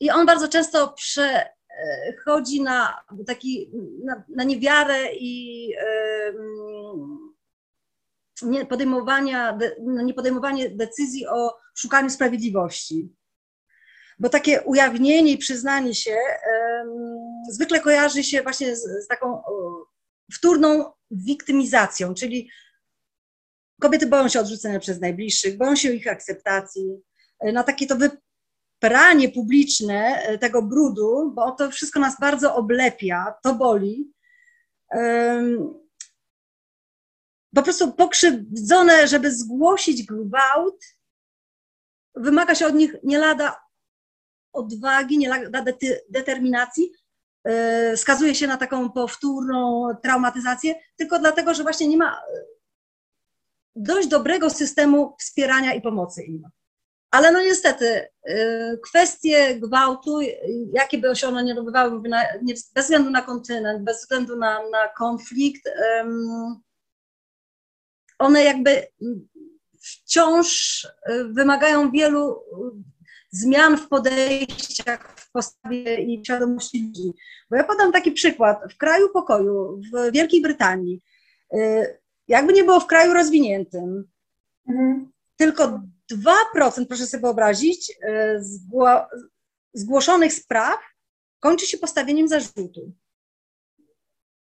[0.00, 3.70] I on bardzo często przechodzi na taki,
[4.04, 5.72] na, na niewiarę i
[8.42, 13.12] nie podejmowania, no, nie podejmowanie decyzji o szukaniu sprawiedliwości.
[14.18, 16.16] bo takie ujawnienie i przyznanie się
[17.50, 19.42] zwykle kojarzy się właśnie z, z taką
[20.34, 22.50] wtórną wiktymizacją, czyli
[23.80, 27.02] kobiety boją się odrzucenia przez najbliższych, boją się ich akceptacji.
[27.52, 34.12] Na takie to wypranie publiczne tego brudu, bo to wszystko nas bardzo oblepia, to boli.
[37.54, 40.84] Po prostu pokrzywdzone, żeby zgłosić gwałt,
[42.14, 43.60] wymaga się od nich nie lada
[44.52, 45.64] odwagi, nie lada
[46.10, 47.07] determinacji, e,
[47.96, 52.44] skazuje się na taką powtórną traumatyzację, tylko dlatego, że właśnie nie ma e,
[53.76, 56.42] dość dobrego systemu wspierania i pomocy im.
[57.10, 60.20] Ale no niestety, e, kwestie gwałtu,
[60.72, 62.02] jakie by się one nie odbywały,
[62.74, 65.70] bez względu na kontynent, bez względu na, na konflikt,
[68.18, 68.86] one jakby
[69.80, 70.86] wciąż
[71.24, 72.42] wymagają wielu
[73.30, 77.12] zmian w podejściach, w postawie i świadomości ludzi.
[77.50, 78.72] Bo ja podam taki przykład.
[78.74, 81.02] W kraju pokoju, w Wielkiej Brytanii,
[81.54, 84.08] y, jakby nie było w kraju rozwiniętym,
[84.68, 85.12] mhm.
[85.36, 85.80] tylko
[86.56, 88.88] 2%, proszę sobie wyobrazić, y, zgło
[89.74, 90.78] zgłoszonych spraw
[91.40, 92.92] kończy się postawieniem zarzutu.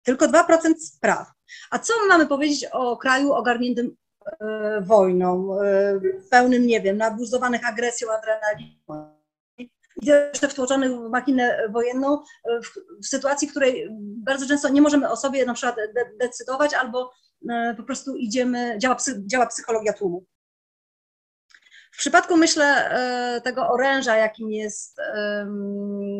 [0.03, 1.31] Tylko 2% spraw.
[1.71, 3.95] A co mamy powiedzieć o kraju ogarniętym
[4.81, 9.15] wojną, e, pełnym, nie wiem, nabuzowanych agresją, adrenaliną.
[9.57, 9.69] I
[10.01, 15.09] jeszcze wtłoczonych w machinę wojenną e, w, w, sytuacji, w której bardzo często nie możemy
[15.09, 17.11] o sobie na przykład de decydować albo
[17.77, 20.25] po prostu idziemy, działa, psy, działa psychologia tłumu.
[21.91, 22.91] W przypadku, myślę,
[23.43, 24.97] tego oręża, jakim jest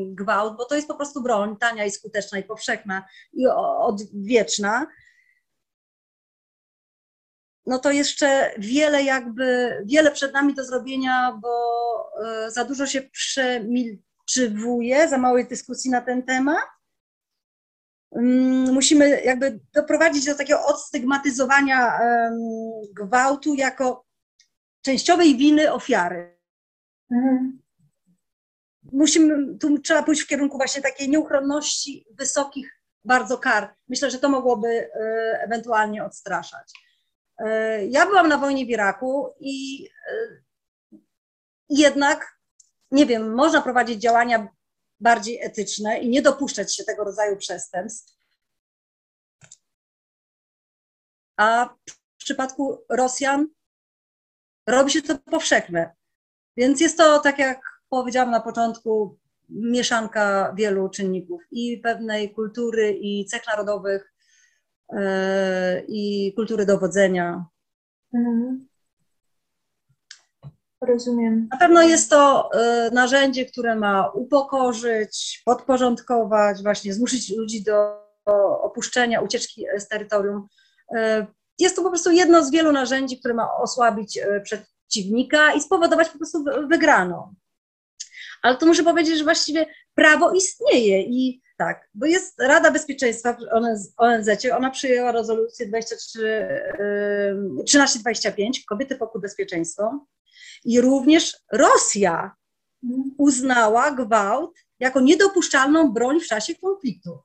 [0.06, 3.48] gwałt, bo to jest po prostu broń tania i skuteczna i powszechna i
[3.80, 4.88] odwieczna,
[7.66, 11.50] no to jeszcze wiele jakby, wiele przed nami do zrobienia, bo
[12.26, 16.66] e, za dużo się przemilczywuje, za małej dyskusji na ten temat.
[18.16, 22.00] Mm, musimy jakby doprowadzić do takiego odstygmatyzowania
[22.94, 24.06] gwałtu jako
[24.82, 26.40] częściowej winy ofiary.
[27.12, 27.62] Mhm.
[28.92, 32.76] Musimy, tu trzeba pójść w kierunku właśnie takiej nieuchronności wysokich
[33.06, 33.76] bardzo kar.
[33.88, 34.90] Myślę, że to mogłoby e,
[35.44, 36.85] ewentualnie odstraszać.
[37.38, 40.40] E, ja byłam na wojnie w Iraku i e,
[41.70, 42.40] jednak,
[42.92, 44.48] nie wiem, można prowadzić działania
[45.00, 48.16] bardziej etyczne i nie dopuszczać się tego rodzaju przestępstw.
[51.38, 51.70] A
[52.16, 53.48] w przypadku Rosjan
[54.68, 55.96] robi się to powszechne.
[56.58, 59.20] Więc jest to, tak jak powiedziałam na początku,
[59.50, 64.14] mieszanka wielu czynników i pewnej kultury, i cech narodowych,
[65.88, 67.46] i kultury dowodzenia.
[68.14, 68.68] Mhm.
[70.82, 71.48] Rozumiem.
[71.52, 78.06] Na pewno jest to e, narzędzie, które ma upokorzyć, podporządkować, właśnie zmusić ludzi do
[78.62, 80.48] opuszczenia, ucieczki z terytorium.
[80.96, 81.28] E,
[81.60, 86.18] jest to po prostu jedno z wielu narzędzi, które ma osłabić przeciwnika i spowodować po
[86.18, 87.36] prostu wygraną.
[88.42, 93.38] Ale to muszę powiedzieć, że właściwie prawo istnieje i tak, bo jest Rada Bezpieczeństwa w
[93.98, 96.48] ONZ, ona przyjęła rezolucję 23,
[97.66, 100.06] 1325, kobiety pokój bezpieczeństwo
[100.66, 102.36] i również Rosja
[103.18, 107.20] uznała gwałt jako niedopuszczalną broń w czasie konfliktu.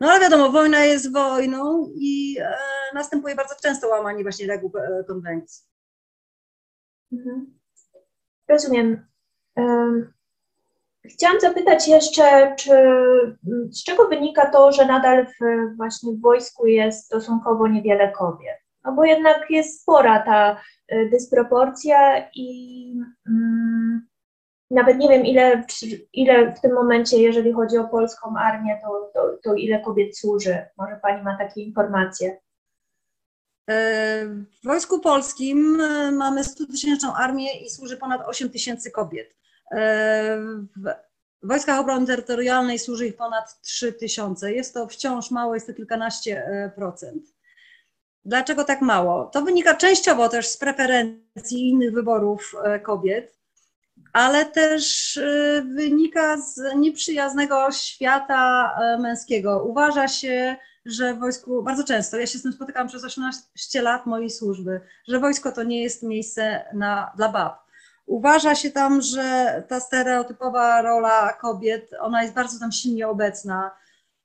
[0.00, 2.56] No ale wiadomo, wojna jest wojną i e,
[2.94, 5.64] następuje bardzo często łamanie właśnie reguł e, konwencji.
[7.12, 7.58] Mhm.
[8.48, 9.06] Rozumiem.
[9.56, 10.19] Um
[11.04, 12.72] Chciałam zapytać jeszcze, czy,
[13.70, 15.36] z czego wynika to, że nadal w,
[15.76, 18.56] właśnie w wojsku jest stosunkowo niewiele kobiet?
[18.84, 20.60] No bo jednak jest spora ta
[20.92, 22.94] y, dysproporcja i
[23.28, 24.06] mm,
[24.70, 25.64] nawet nie wiem, ile,
[26.12, 30.66] ile w tym momencie, jeżeli chodzi o polską armię, to, to, to ile kobiet służy.
[30.78, 32.40] Może Pani ma takie informacje?
[33.70, 34.26] E,
[34.62, 39.36] w Wojsku Polskim e, mamy 100-tysięczną armię i służy ponad 8 tysięcy kobiet.
[41.42, 44.52] W Wojskach Obrony Terytorialnej służy ich ponad 3 tysiące.
[44.52, 47.24] Jest to wciąż mało, jest to kilkanaście e, procent.
[48.24, 49.24] Dlaczego tak mało?
[49.24, 53.38] To wynika częściowo też z preferencji innych wyborów e, kobiet,
[54.12, 59.64] ale też e, wynika z nieprzyjaznego świata męskiego.
[59.64, 64.30] Uważa się, że wojsku bardzo często, ja się z tym spotykam przez 18 lat mojej
[64.30, 67.69] służby, że wojsko to nie jest miejsce na, dla bab
[68.10, 73.70] Uważa się tam, że ta stereotypowa rola kobiet, ona jest bardzo tam silnie obecna.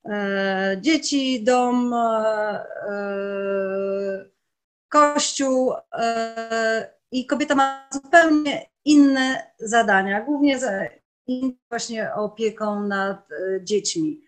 [0.06, 1.98] E, dzieci, dom, e,
[2.90, 4.26] e,
[4.90, 5.74] kościół
[7.12, 10.60] i kobieta ma zupełnie inne zadania, głównie
[11.70, 13.28] właśnie opieką nad
[13.62, 14.22] dziećmi.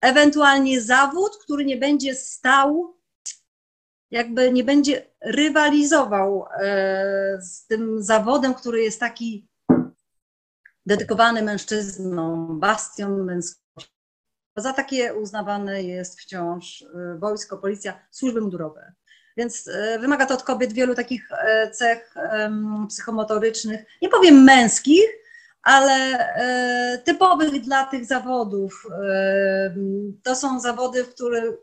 [0.00, 2.97] Ewentualnie zawód, który nie będzie stał,
[4.10, 9.48] jakby nie będzie rywalizował e, z tym zawodem, który jest taki
[10.86, 13.98] dedykowany mężczyznom, bastion męskości.
[14.56, 18.92] Za takie uznawane jest wciąż e, wojsko, policja, służby mundurowe.
[19.36, 21.28] Więc wymaga to od kobiet wielu takich
[21.72, 22.14] cech
[22.88, 25.04] psychomotorycznych, nie powiem męskich,
[25.68, 28.86] ale e, typowych dla tych zawodów.
[29.02, 29.74] E,
[30.22, 31.54] to są zawody, w których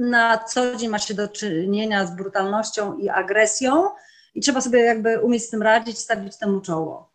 [0.00, 3.90] na co dzień ma się do czynienia z brutalnością i agresją
[4.34, 7.12] i trzeba sobie jakby umieć z tym radzić, stawić temu czoło.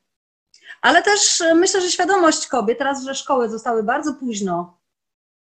[0.81, 4.79] Ale też myślę, że świadomość kobiet, teraz, że szkoły zostały bardzo późno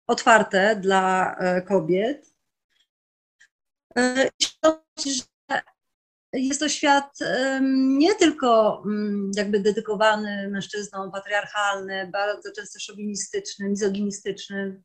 [0.08, 2.32] otwarte dla e, kobiet,
[4.42, 5.32] świadomość,
[6.34, 7.18] jest to świat
[7.72, 14.82] nie tylko mm, jakby dedykowany mężczyznom, patriarchalny, bardzo często szowinistyczny, mizoginistyczny.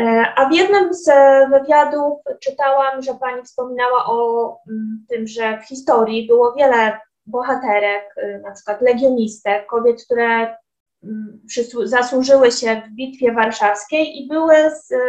[0.00, 5.58] E, a w jednym z e, wywiadów czytałam, że Pani wspominała o mm, tym, że
[5.58, 10.56] w historii było wiele bohaterek, e, na przykład legionistek, kobiet, które
[11.04, 11.42] mm,
[11.84, 14.54] zasłużyły się w Bitwie Warszawskiej i były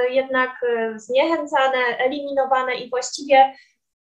[0.09, 0.51] jednak
[0.95, 3.53] zniechęcane, eliminowane i właściwie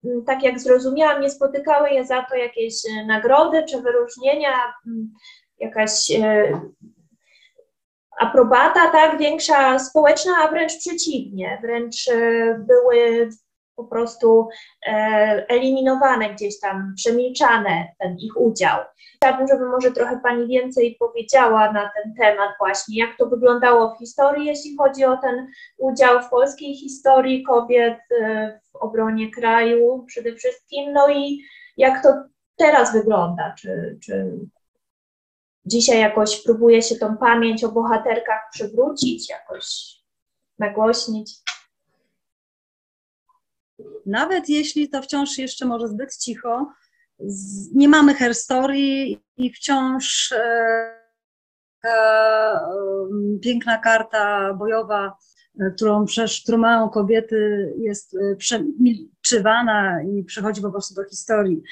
[0.05, 4.73] Mm, tak jak zrozumiałam, nie spotykały je za to jakieś e, nagrody czy wyróżnienia,
[5.59, 6.61] jakaś e,
[8.21, 12.15] aprobata, tak, większa społeczna, a wręcz przeciwnie, wręcz e,
[12.59, 13.29] były
[13.77, 14.49] po prostu
[15.49, 18.79] eliminowane gdzieś tam, przemilczane ten ich udział.
[19.17, 23.99] Chciałabym, żeby może trochę Pani więcej powiedziała na ten temat właśnie, jak to wyglądało w
[23.99, 25.47] historii, jeśli chodzi o ten
[25.79, 27.99] udział w polskiej historii kobiet
[28.73, 31.43] w obronie kraju przede wszystkim, no i
[31.77, 32.09] jak to
[32.57, 34.39] teraz wygląda, czy, czy
[35.67, 39.97] dzisiaj jakoś próbuje się tą pamięć o bohaterkach przywrócić, jakoś
[40.59, 41.35] nagłośnić?
[44.07, 46.73] Nawet jeśli to wciąż jeszcze może zbyt cicho,
[47.75, 50.43] nie mamy herstorii i wciąż e,
[51.85, 52.61] e,
[53.43, 55.17] piękna karta bojowa,
[55.61, 61.63] e, którą, przez, którą mają kobiety, jest e, przemilczywana i przechodzi po prostu do historii.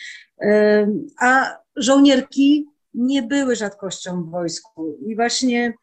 [0.43, 0.87] E,
[1.21, 4.99] a żołnierki nie były rzadkością w wojsku.
[5.07, 5.75] I właśnie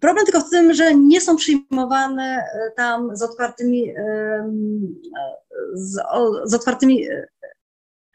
[0.00, 2.44] problem tylko w tym, że nie są przyjmowane
[2.76, 3.94] tam z otwartymi,
[5.74, 6.00] z,
[6.44, 7.06] z otwartymi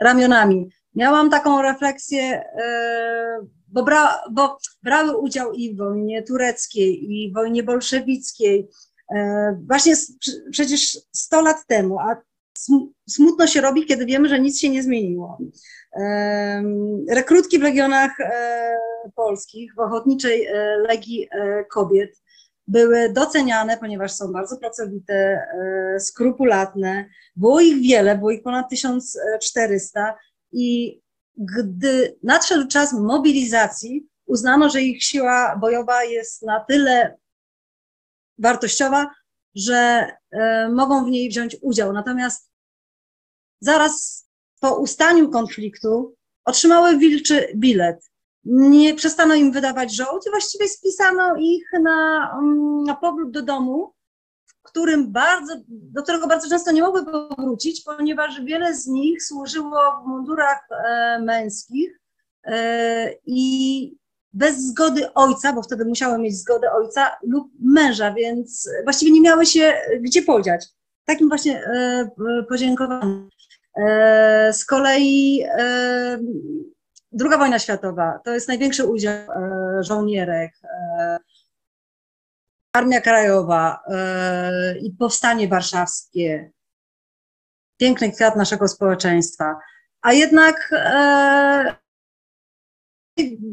[0.01, 0.69] ramionami.
[0.95, 7.33] Miałam taką refleksję, e, bo, bra, bo brały udział i w wojnie tureckiej, i w
[7.33, 8.69] wojnie bolszewickiej,
[9.15, 9.93] e, właśnie
[10.51, 12.21] przecież 100 lat temu, a
[13.09, 15.37] smutno się robi, kiedy wiemy, że nic się nie zmieniło.
[15.95, 16.63] E,
[17.09, 18.11] rekrutki w legionach
[19.15, 20.47] polskich, w ochotniczej
[20.87, 21.29] legii
[21.69, 22.21] kobiet
[22.67, 25.41] były doceniane, ponieważ są bardzo pracowite,
[25.99, 27.05] skrupulatne.
[27.35, 30.17] Było ich wiele, było ich ponad 1400
[30.51, 30.99] i
[31.37, 37.17] gdy nadszedł czas mobilizacji, uznano, że ich siła bojowa jest na tyle
[38.37, 39.11] wartościowa,
[39.55, 41.93] że e, mogą w niej wziąć udział.
[41.93, 42.51] Natomiast
[43.59, 44.25] zaraz
[44.59, 48.11] po ustaniu konfliktu otrzymały wilczy bilet.
[48.45, 53.93] Nie przestano im wydawać żołd właściwie spisano ich na, mm, na powrót do domu
[54.63, 60.07] którym bardzo, do którego bardzo często nie mogły powrócić, ponieważ wiele z nich służyło w
[60.07, 61.99] mundurach e, męskich
[62.43, 63.95] e, i
[64.33, 69.45] bez zgody ojca, bo wtedy musiały mieć zgodę ojca lub męża, więc właściwie nie miały
[69.45, 70.65] się gdzie podziać.
[71.05, 72.09] Takim właśnie e,
[72.49, 73.29] podziękowaniem.
[73.77, 76.19] E, z kolei e,
[77.11, 80.51] druga wojna światowa to jest największy udział e, żołnierek
[82.73, 86.51] Armia Krajowa yy, i Powstanie Warszawskie,
[87.77, 89.59] piękny kwiat naszego społeczeństwa.
[90.01, 90.73] A jednak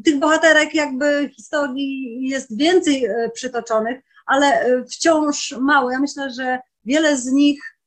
[0.05, 5.91] tych bohaterek jakby historii jest więcej yy, przytoczonych, ale wciąż mało.
[5.91, 7.79] Ja myślę, że wiele z nich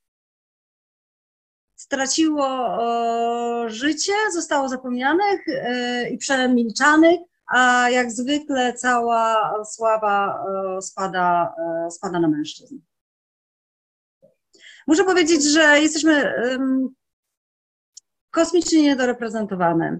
[1.75, 2.47] straciło
[3.67, 5.41] życie, zostało zapomnianych
[6.11, 7.19] i przemilczanych,
[7.51, 10.45] a jak zwykle cała sława
[10.77, 11.55] e, spada,
[11.87, 12.79] e, spada na mężczyzn.
[14.87, 16.33] Muszę powiedzieć, że jesteśmy
[18.31, 19.99] kosmicznie niedoreprezentowane,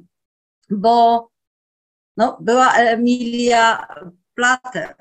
[0.70, 1.31] bo
[2.18, 3.88] no, była Emilia
[4.36, 4.96] Plater,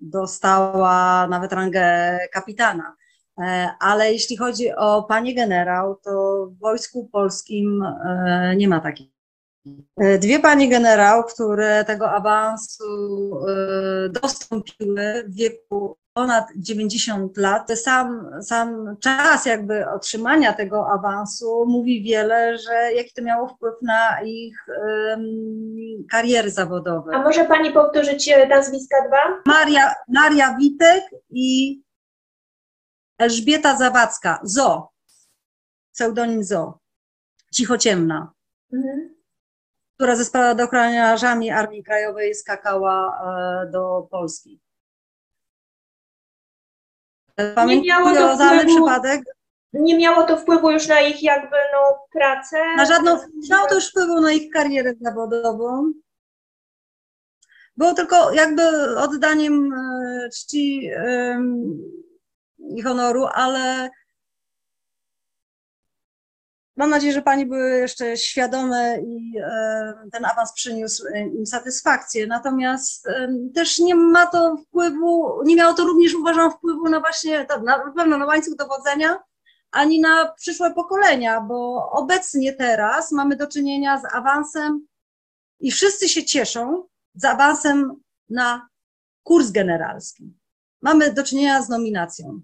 [0.00, 2.96] dostała nawet rangę kapitana.
[3.40, 9.12] E, ale jeśli chodzi o panie generał, to w Wojsku Polskim e, nie ma takiej.
[9.96, 13.30] E, dwie panie generał, które tego awansu
[14.10, 22.58] dostąpiły w wieku ponad 90 lat, sam, sam czas jakby otrzymania tego awansu mówi wiele,
[22.58, 27.14] że jaki to miało wpływ na ich um, kariery zawodowe.
[27.14, 29.42] A może Pani powtórzyć nazwiska dwa?
[29.46, 31.82] Maria, Maria Witek i
[33.18, 34.88] Elżbieta Zawadzka, Zo,
[35.92, 36.78] pseudonim Zo,
[37.54, 38.32] cichociemna,
[38.72, 39.14] mhm.
[39.94, 43.22] która ze spadochroniarzami Armii Krajowej skakała
[43.64, 44.60] e, do Polski.
[47.54, 48.14] Pamiętam
[48.66, 49.22] przypadek.
[49.72, 52.56] Nie miało to wpływu już na ich jakby no, pracę?
[52.76, 55.92] Na żadną, nie miało to już wpływu na ich karierę zawodową.
[57.76, 58.62] Było tylko jakby
[58.98, 60.90] oddaniem e, czci
[62.76, 63.90] i honoru, ale
[66.76, 71.04] mam nadzieję, że Pani były jeszcze świadome i e, ten awans przyniósł
[71.38, 72.26] im satysfakcję.
[72.26, 73.08] Natomiast
[73.54, 78.18] też nie ma to wpływu, nie miało to również, uważam, wpływu na właśnie, na pewno
[78.18, 79.18] na łańcuch dowodzenia,
[79.70, 84.86] ani na przyszłe pokolenia, bo obecnie teraz mamy do czynienia z awansem
[85.60, 88.00] i wszyscy się cieszą z awansem
[88.30, 88.68] na
[89.22, 90.34] kurs generalski.
[90.82, 92.40] Mamy do czynienia z nominacją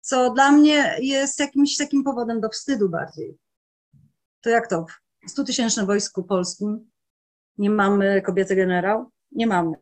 [0.00, 3.38] co dla mnie jest jakimś takim powodem do wstydu bardziej.
[4.40, 4.86] To jak to?
[5.28, 6.90] W 100-tysięcznym wojsku polskim
[7.58, 9.10] nie mamy kobiety generał?
[9.32, 9.76] Nie mamy.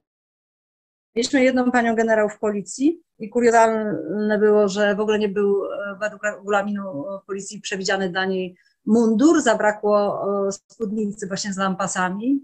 [1.17, 5.99] Mieliśmy jedną panią generał w policji i kuriozalne było, że w ogóle nie był e,
[6.01, 8.57] według regulaminu policji przewidziany dla niej
[8.87, 12.41] mundur, zabrakło e, spódnicy właśnie z lampasami.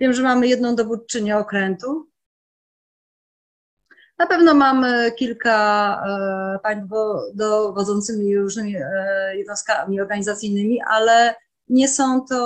[0.00, 2.11] Wiem, że mamy jedną dowódczynię okrętu,
[4.22, 5.56] na pewno mamy kilka
[6.06, 6.88] e, pań
[7.34, 11.34] dowodzącymi różnymi e, jednostkami organizacyjnymi, ale
[11.68, 12.40] nie są to,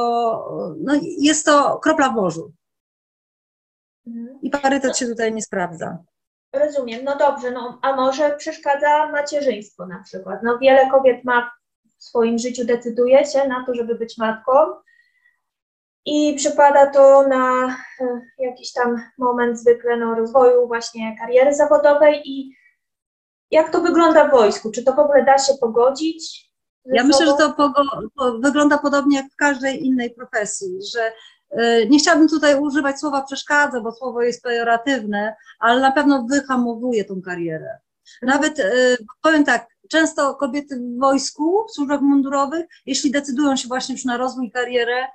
[0.80, 2.52] no jest to kropla w morzu.
[4.42, 5.98] I parytet się tutaj nie sprawdza.
[6.52, 10.40] Rozumiem, no dobrze, no a może przeszkadza macierzyństwo na przykład.
[10.42, 11.50] No wiele kobiet ma
[11.98, 14.52] w swoim życiu, decyduje się na to, żeby być matką,
[16.06, 22.56] i przypada to na e, jakiś tam moment zwykle no, rozwoju właśnie kariery zawodowej i
[23.50, 24.70] jak to wygląda w wojsku?
[24.70, 26.46] Czy to w ogóle da się pogodzić?
[26.84, 27.72] Ja myślę, że to po,
[28.38, 31.12] wygląda podobnie jak w każdej innej profesji, że
[31.60, 37.04] y, nie chciałabym tutaj używać słowa przeszkadza, bo słowo jest pejoratywne, ale na pewno wyhamowuje
[37.04, 37.78] tą karierę.
[38.22, 38.40] Mhm.
[38.40, 43.94] Nawet y, powiem tak, często kobiety w wojsku, w służbach mundurowych, jeśli decydują się właśnie
[43.94, 45.06] już na rozwój karierę,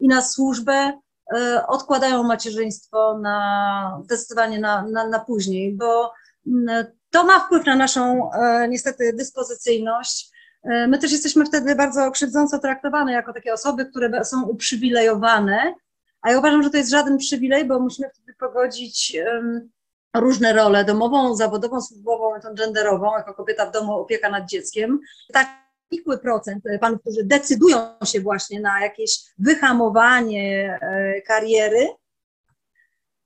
[0.00, 0.92] i na służbę,
[1.36, 6.12] e, odkładają macierzyństwo na zdecydowanie na, na, na później, bo
[6.46, 10.30] mm, to ma wpływ na naszą e, niestety dyspozycyjność.
[10.62, 15.74] E, my też jesteśmy wtedy bardzo krzywdząco traktowane jako takie osoby, które są uprzywilejowane,
[16.22, 19.16] a ja uważam, że to jest żaden przywilej, bo musimy wtedy pogodzić
[20.16, 25.00] różne role, domową, zawodową, służbową, genderową, jako kobieta w domu opieka nad dzieckiem.
[25.32, 25.48] Tak
[25.92, 31.88] nikły procent e, panów, którzy decydują się właśnie na jakieś wyhamowanie e, kariery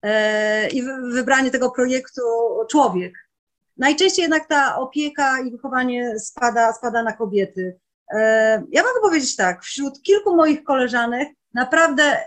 [0.03, 2.23] e, i wybranie tego projektu
[2.71, 3.15] człowiek.
[3.77, 7.79] Najczęściej jednak ta opieka i wychowanie spada, spada na kobiety.
[8.71, 12.21] Ja mogę powiedzieć tak, wśród kilku moich koleżanek naprawdę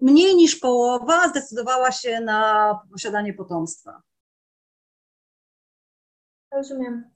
[0.00, 4.02] mniej niż połowa zdecydowała się na posiadanie potomstwa.
[6.52, 7.13] Rozumiem.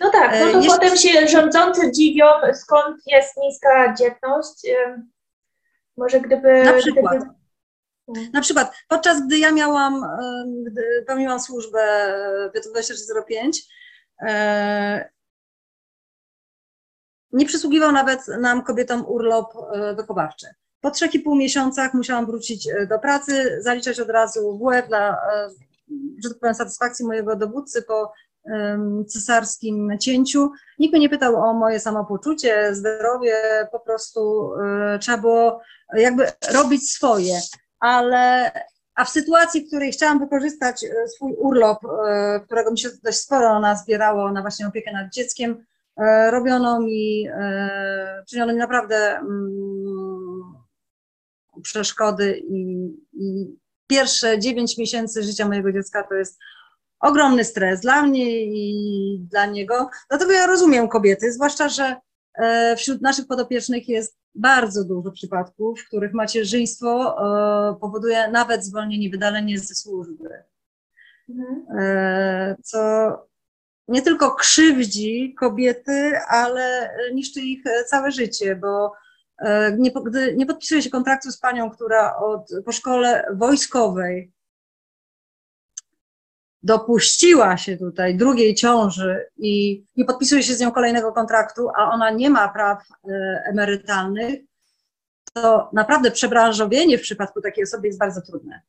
[0.00, 0.78] No tak, no to Jeszcze...
[0.78, 4.66] potem się rządzący dziwią, skąd jest niska dzietność.
[5.96, 6.64] Może gdyby...
[6.64, 7.16] Na przykład.
[7.18, 7.36] Gdyby...
[8.32, 10.06] Na przykład, podczas gdy ja miałam,
[10.66, 12.12] gdy pełniłam służbę
[12.54, 13.62] w 2005,
[14.20, 15.10] e,
[17.32, 20.46] nie przysługiwał nawet nam kobietom urlop e, wychowawczy.
[20.80, 25.20] Po trzech i pół miesiącach musiałam wrócić e, do pracy, zaliczać od razu WF dla,
[26.24, 28.12] że tak powiem, satysfakcji mojego dowódcy po
[29.08, 30.50] cesarskim cięciu.
[30.78, 33.34] Nikt mnie nie pytał o moje samopoczucie, zdrowie,
[33.72, 35.60] po prostu e, trzeba było
[35.96, 37.40] jakby robić swoje.
[37.80, 38.52] Ale
[38.94, 43.18] a w sytuacji, w której chciałam wykorzystać e, swój urlop, e, którego mi się dość
[43.18, 45.66] sporo nazbierało na właśnie opiekę nad dzieckiem,
[46.30, 47.28] robiono mi,
[48.28, 50.54] czyniono mi naprawdę mm,
[51.62, 56.38] przeszkody i, i pierwsze dziewięć miesięcy życia mojego dziecka to jest
[57.06, 59.90] ogromny stres dla mnie i dla niego.
[60.08, 61.96] Dlatego ja rozumiem kobiety, zwłaszcza, że
[62.34, 69.10] e, wśród naszych podopiecznych jest bardzo dużo przypadków, w których macierzyństwo e, powoduje nawet zwolnienie,
[69.10, 70.28] wydalenie ze służby.
[71.28, 71.66] Mhm.
[71.78, 72.78] e, co
[73.88, 78.92] nie tylko krzywdzi kobiety, ale niszczy ich całe życie, bo
[79.78, 84.32] nie, gdy nie podpisuje się kontraktu z panią, która od, po szkole wojskowej
[86.66, 92.10] dopuściła się tutaj drugiej ciąży i nie podpisuje się z nią kolejnego kontraktu, a ona
[92.10, 94.40] nie ma praw e, emerytalnych,
[95.34, 98.60] to naprawdę przebranżowienie w przypadku takiej osoby jest bardzo trudne.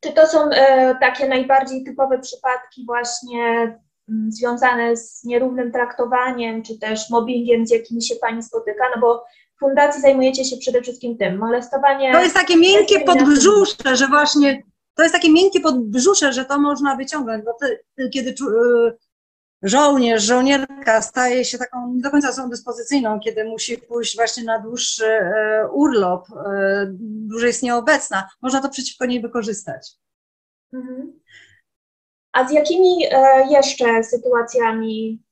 [0.00, 3.78] Czy to są e, takie najbardziej typowe przypadki właśnie
[4.08, 8.84] m, związane z nierównym traktowaniem, czy też mobbingiem, z jakimi się Pani spotyka?
[8.94, 9.24] No bo
[9.56, 12.12] w fundacji zajmujecie się przede wszystkim tym, molestowanie...
[12.12, 14.62] To jest takie miękkie podbrzusze, że właśnie,
[15.00, 18.34] to jest takie miękkie podbrzusze, że to można wyciągnąć, bo ty, kiedy y,
[19.62, 24.58] żołnierz, żołnierka staje się taką nie do końca osobą dyspozycyjną, kiedy musi pójść właśnie na
[24.58, 29.90] dłuższy e, urlop, e, dłużej jest nieobecna, można to przeciwko niej wykorzystać.
[30.72, 31.20] Mhm.
[32.32, 35.22] A z jakimi e, jeszcze sytuacjami,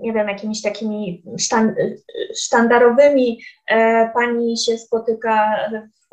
[0.00, 1.74] nie wiem, jakimiś takimi sztan,
[2.36, 5.56] sztandarowymi e, Pani się spotyka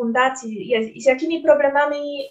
[0.01, 0.73] fundacji?
[0.97, 2.27] Z jakimi problemami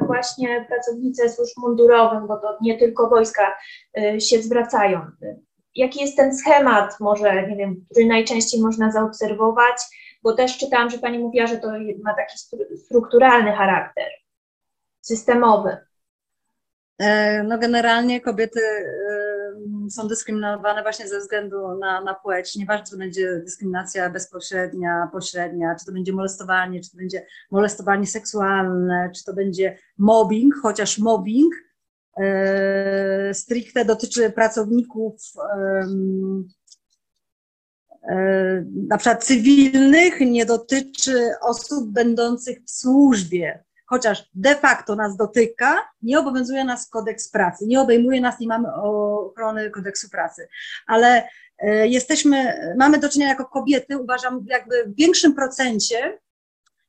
[0.00, 3.56] e, właśnie pracownicy służb mundurowych, bo to nie tylko wojska,
[3.98, 5.00] e, się zwracają?
[5.74, 9.76] Jaki jest ten schemat, może, nie wiem, który najczęściej można zaobserwować?
[10.22, 11.68] Bo też czytałam, że Pani mówiła, że to
[12.04, 14.08] ma taki stru- strukturalny charakter,
[15.00, 15.76] systemowy.
[16.98, 18.60] E, No generalnie kobiety
[19.90, 22.56] są dyskryminowane właśnie ze względu na, na płeć.
[22.56, 28.06] Nieważne, czy to będzie dyskryminacja bezpośrednia, pośrednia, czy to będzie molestowanie, czy to będzie molestowanie
[28.06, 31.54] seksualne, czy to będzie mobbing, chociaż mobbing
[32.20, 35.14] e, stricte dotyczy pracowników
[35.58, 35.86] e,
[38.88, 46.18] na przykład cywilnych, nie dotyczy osób będących w służbie chociaż de facto nas dotyka, nie
[46.18, 50.48] obowiązuje nas kodeks pracy, nie obejmuje nas, nie mamy ochrony kodeksu pracy,
[50.86, 51.28] ale
[51.58, 56.18] e, jesteśmy, mamy do czynienia jako kobiety, uważam, jakby w większym procencie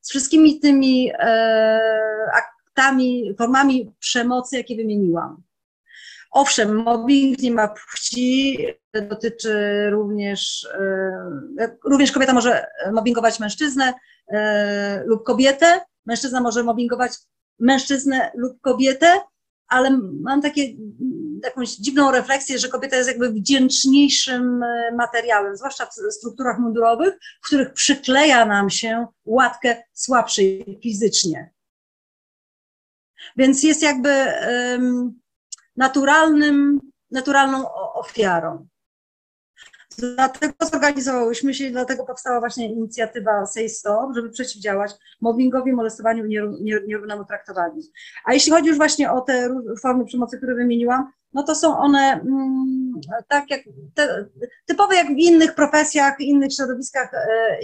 [0.02, 1.80] z wszystkimi tymi e,
[2.34, 5.44] aktami, formami przemocy, jakie wymieniłam.
[6.32, 8.58] Owszem, mobbing nie ma płci,
[8.94, 10.68] dotyczy również,
[11.60, 13.94] e, również kobieta może mobbingować mężczyznę
[15.06, 17.12] lub kobietę, mężczyzna może mobbingować
[17.60, 19.22] mężczyznę lub kobietę,
[19.68, 19.90] ale
[20.22, 20.62] mam takie,
[21.44, 27.48] jakąś dziwną refleksję, że kobieta jest jakby wdzięczniejszym e, materiałem, zwłaszcza w strukturach mundurowych, w
[27.48, 31.54] których przykleja nam się łatkę słabszej fizycznie.
[33.38, 35.20] Więc jest jakby um,
[35.78, 36.80] naturalnym,
[37.12, 38.68] naturalną ofiarą.
[39.98, 44.92] Dlatego zorganizowałyśmy się i dlatego powstała właśnie inicjatywa Say Stop, żeby przeciwdziałać
[45.22, 47.82] mobbingowi, molestowaniu i nieró- nier- nierównemu traktowaniu.
[48.26, 49.50] A jeśli chodzi już właśnie o te
[49.82, 52.94] formy przemocy, które wymieniłam, no to są one mm,
[53.28, 53.62] tak jak
[53.94, 54.26] te,
[54.66, 57.58] typowe jak w innych profesjach, innych środowiskach e,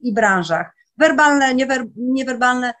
[0.00, 0.74] i, branżach.
[0.98, 2.74] Werbalne, niewer, niewerbalne.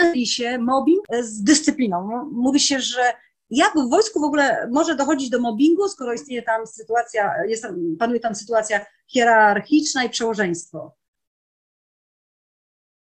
[0.00, 2.28] Myli się mobbing z dyscypliną.
[2.32, 3.02] Mówi się, że
[3.50, 7.66] jak w wojsku w ogóle może dochodzić do mobbingu, skoro istnieje tam sytuacja, jest,
[7.98, 10.96] panuje tam sytuacja hierarchiczna i przełożeństwo.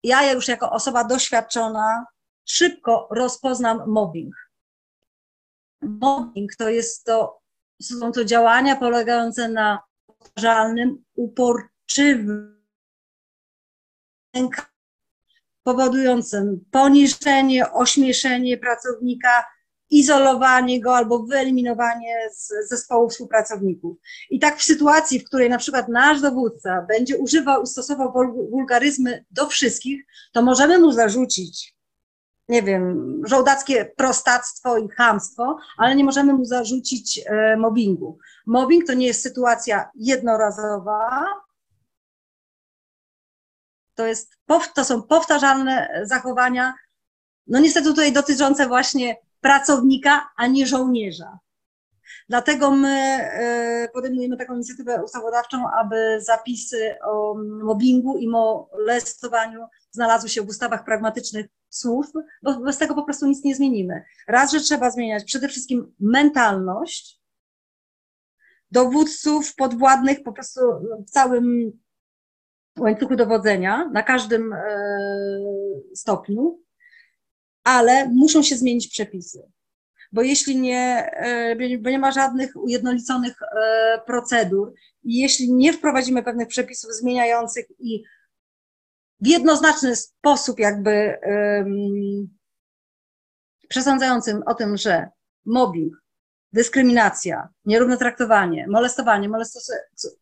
[0.03, 2.05] Ja już jako osoba doświadczona
[2.45, 4.35] szybko rozpoznam mobbing.
[5.81, 7.41] Mobbing to jest to,
[7.81, 12.57] są to działania polegające na powtarzalnym, uporczywym
[15.63, 19.45] powodującym poniżenie, ośmieszenie pracownika,
[19.89, 23.97] izolowanie go albo wyeliminowanie z zespołu współpracowników.
[24.29, 29.25] I tak w sytuacji, w której na przykład nasz dowódca będzie używał stosował wul- wulgaryzmy
[29.31, 31.75] do wszystkich, to możemy mu zarzucić,
[32.49, 38.17] nie wiem, żołdackie prostactwo i chamstwo, ale nie możemy mu zarzucić e, mobbingu.
[38.45, 41.25] Mobbing to nie jest sytuacja jednorazowa,
[43.95, 44.37] to, jest,
[44.75, 46.73] to są powtarzalne zachowania,
[47.47, 51.39] no niestety tutaj dotyczące właśnie pracownika, a nie żołnierza.
[52.29, 60.41] Dlatego my e, podejmujemy taką inicjatywę ustawodawczą, aby zapisy o mobbingu i molestowaniu znalazły się
[60.41, 64.03] w ustawach pragmatycznych służb, bo bez tego po prostu nic nie zmienimy.
[64.27, 67.21] Raz, że trzeba zmieniać przede wszystkim mentalność
[68.71, 70.61] dowódców, podwładnych po prostu
[71.07, 71.71] w całym
[72.79, 74.59] łańcuchu dowodzenia, na każdym e,
[75.95, 76.59] stopniu,
[77.67, 79.51] ale muszą się zmienić przepisy.
[80.11, 86.23] Bo jeśli nie, e, bo nie ma żadnych ujednoliconych e, procedur i jeśli nie wprowadzimy
[86.23, 88.03] pewnych przepisów zmieniających i
[89.21, 90.91] w jednoznaczny sposób jakby
[91.21, 92.27] em,
[93.69, 95.09] przesądzającym o tym, że
[95.45, 95.93] mobbing,
[96.53, 99.29] dyskryminacja, nierówne traktowanie, molestowanie,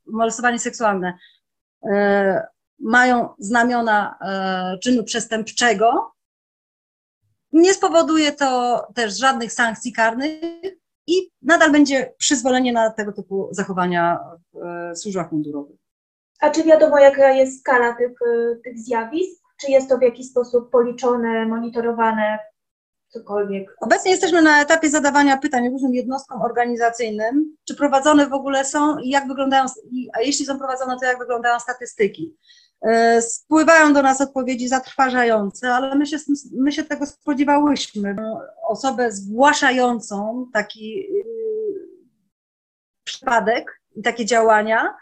[0.06, 1.18] molestowanie seksualne
[1.92, 2.48] e,
[2.80, 6.15] mają znamiona e, czynu przestępczego,
[7.52, 10.42] nie spowoduje to też żadnych sankcji karnych
[11.08, 14.20] i nadal będzie przyzwolenie na tego typu zachowania
[14.54, 15.78] w e, służbach mundurowych.
[16.40, 18.20] A czy wiadomo, jaka jest skala tych,
[18.64, 19.46] tych zjawisk?
[19.58, 22.40] Czy jest to w jakiś sposób policzone, monitorowane,
[23.08, 23.76] cokolwiek?
[23.82, 29.10] Obecnie jesteśmy na etapie zadawania pytań różnym jednostkom organizacyjnym, czy prowadzone w ogóle są i
[29.10, 29.66] jak wyglądają,
[30.14, 32.36] a jeśli są prowadzone, to jak wyglądają statystyki.
[32.86, 36.18] E, spływają do nas odpowiedzi zatrważające, ale my się,
[36.52, 38.16] my się tego spodziewałyśmy.
[38.68, 41.26] Osobę zgłaszającą taki yy,
[43.04, 44.96] przypadek i takie działania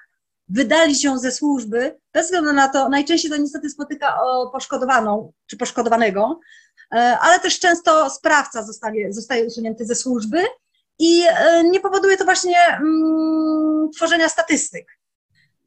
[0.50, 4.18] wydali się ze służby, bez względu na to, najczęściej to niestety spotyka
[4.52, 6.40] poszkodowaną czy poszkodowanego,
[6.92, 10.44] e, ale też często sprawca zostanie, zostaje usunięty ze służby
[11.00, 14.86] i e, nie powoduje to właśnie mm, tworzenia statystyk.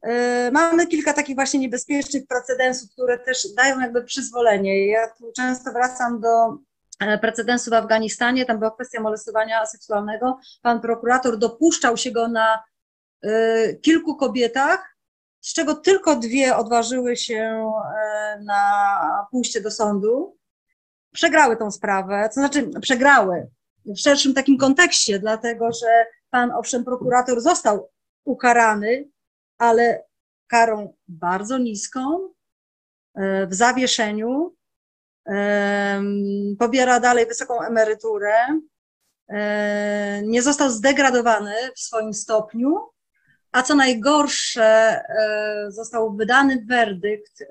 [0.01, 4.87] E, mamy kilka takich właśnie niebezpiecznych precedensów, które też dają jakby przyzwolenie.
[4.87, 6.57] Ja tu często wracam do
[7.21, 10.39] precedensu w Afganistanie, tam była kwestia molestowania seksualnego.
[10.61, 12.59] Pan prokurator dopuszczał się go na
[13.25, 14.97] Y, kilku kobietach,
[15.41, 17.71] z czego tylko dwie odważyły się
[18.45, 20.37] na pójście do sądu,
[21.13, 23.47] przegrały tą sprawę, to znaczy przegrały
[23.85, 27.89] w szerszym takim kontekście, dlatego że pan, owszem, prokurator został
[28.25, 29.09] ukarany,
[29.57, 30.03] ale
[30.47, 32.29] karą bardzo niską,
[33.17, 34.53] y, w zawieszeniu,
[36.59, 38.33] pobiera dalej wysoką emeryturę,
[40.23, 42.89] nie został zdegradowany w swoim stopniu,
[43.51, 47.47] a co najgorsze, e, został wydany werdykt, e,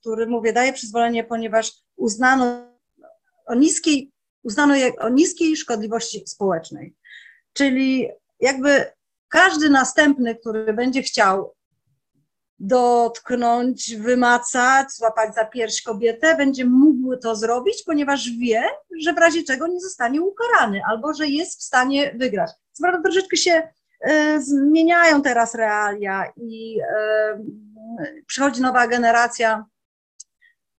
[0.00, 2.66] który, mówię, daje przyzwolenie, ponieważ uznano
[3.46, 4.10] o niskiej,
[4.42, 6.94] uznano o niskiej szkodliwości społecznej.
[7.52, 8.08] Czyli
[8.40, 8.92] jakby
[9.32, 11.54] każdy następny, który będzie chciał
[12.58, 18.62] dotknąć, wymacać, złapać za pierś kobietę, będzie mógł to zrobić, ponieważ wie,
[19.00, 22.50] że w razie czego nie zostanie ukarany albo że jest w stanie wygrać.
[22.72, 23.62] Co prawda troszeczkę się
[24.02, 27.44] E, zmieniają teraz realia i e,
[28.26, 29.64] przychodzi nowa generacja.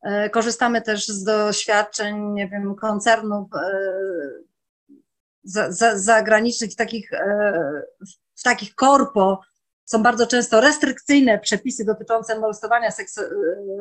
[0.02, 3.48] E, korzystamy też z doświadczeń, nie wiem, koncernów
[5.94, 7.10] zagranicznych, takich,
[8.42, 9.40] w takich korpo
[9.84, 12.88] są bardzo często restrykcyjne przepisy dotyczące molestowania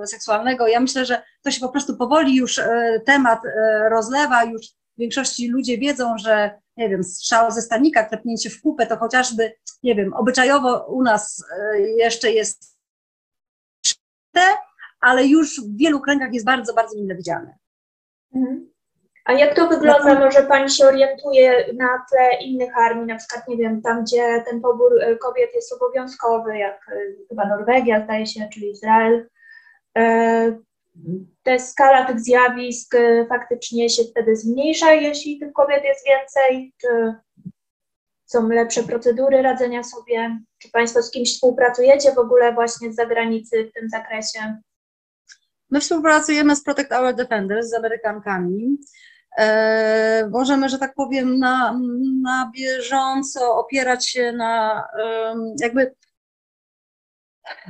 [0.06, 0.68] seksualnego.
[0.68, 2.62] Ja myślę, że to się po prostu powoli już
[3.06, 3.40] temat
[3.92, 8.88] rozlewa, już w większości ludzie wiedzą, że nie wiem, strzał ze stanika, klepnięcie w kupę,
[8.88, 9.54] to chociażby,
[9.84, 12.78] nie wiem, obyczajowo u nas e, jeszcze jest
[15.02, 17.58] ale już w wielu kręgach jest bardzo, bardzo mile widziane.
[18.36, 18.71] Mhm.
[19.26, 20.20] A jak to wygląda?
[20.20, 24.62] Może Pani się orientuje na tle innych armii, na przykład, nie wiem, tam, gdzie ten
[24.62, 29.28] pobór e, kobiet jest obowiązkowy, jak e, chyba Norwegia, zdaje się, czy Izrael
[31.44, 32.96] ta skala tych zjawisk
[33.30, 37.16] faktycznie się wtedy zmniejsza, jeśli tych kobiet jest więcej, czy
[38.26, 40.40] są lepsze procedury radzenia sobie?
[40.58, 44.62] Czy Państwo z kimś współpracujecie w ogóle właśnie z zagranicy w tym zakresie?
[45.70, 48.78] My współpracujemy z Protect Our Defenders, z Amerykankami.
[49.38, 51.80] E, możemy, że tak powiem, na,
[52.22, 54.84] na bieżąco opierać się na
[55.60, 55.96] jakby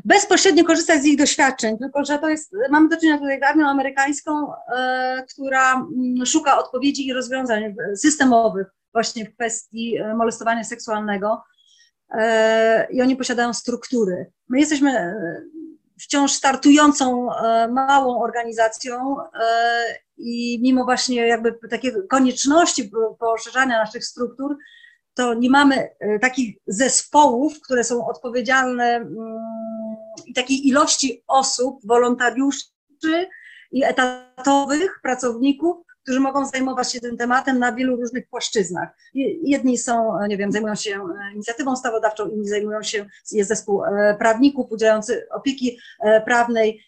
[0.06, 3.68] bezpośrednio korzystać z ich doświadczeń, tylko że to jest, mamy do czynienia tutaj z armią
[3.68, 11.44] amerykańską, e, która mm, szuka odpowiedzi i rozwiązań systemowych właśnie w kwestii e, molestowania seksualnego
[12.90, 14.32] i oni posiadają struktury.
[14.50, 15.16] My jesteśmy
[16.02, 19.84] wciąż startującą e, małą organizacją e,
[20.18, 24.58] i mimo właśnie jakby takiej konieczności poszerzania naszych struktur,
[25.14, 29.16] to nie mamy e, takich zespołów, które są odpowiedzialne mm,
[30.26, 32.66] i takiej ilości osób, wolontariuszy
[33.72, 38.90] i etatowych pracowników, którzy mogą zajmować się tym tematem na wielu różnych płaszczyznach.
[39.44, 44.16] Jedni są, nie wiem, zajmują się e, inicjatywą stawodawczą, inni zajmują się, jest zespół e,
[44.20, 45.80] prawników udzielający opieki
[46.26, 46.84] prawnej,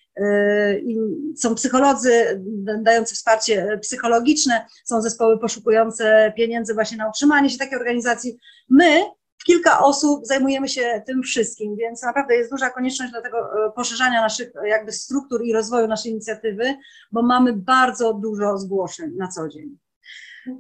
[1.38, 2.42] są psycholodzy
[2.82, 8.38] dający wsparcie psychologiczne, są zespoły poszukujące pieniędzy właśnie na utrzymanie się takiej organizacji.
[8.70, 9.04] My,
[9.44, 14.22] kilka osób, zajmujemy się tym wszystkim, więc naprawdę jest duża konieczność do tego e, poszerzania
[14.22, 16.76] naszych jakby struktur i rozwoju naszej inicjatywy,
[17.12, 19.78] bo mamy bardzo dużo zgłoszeń na co dzień.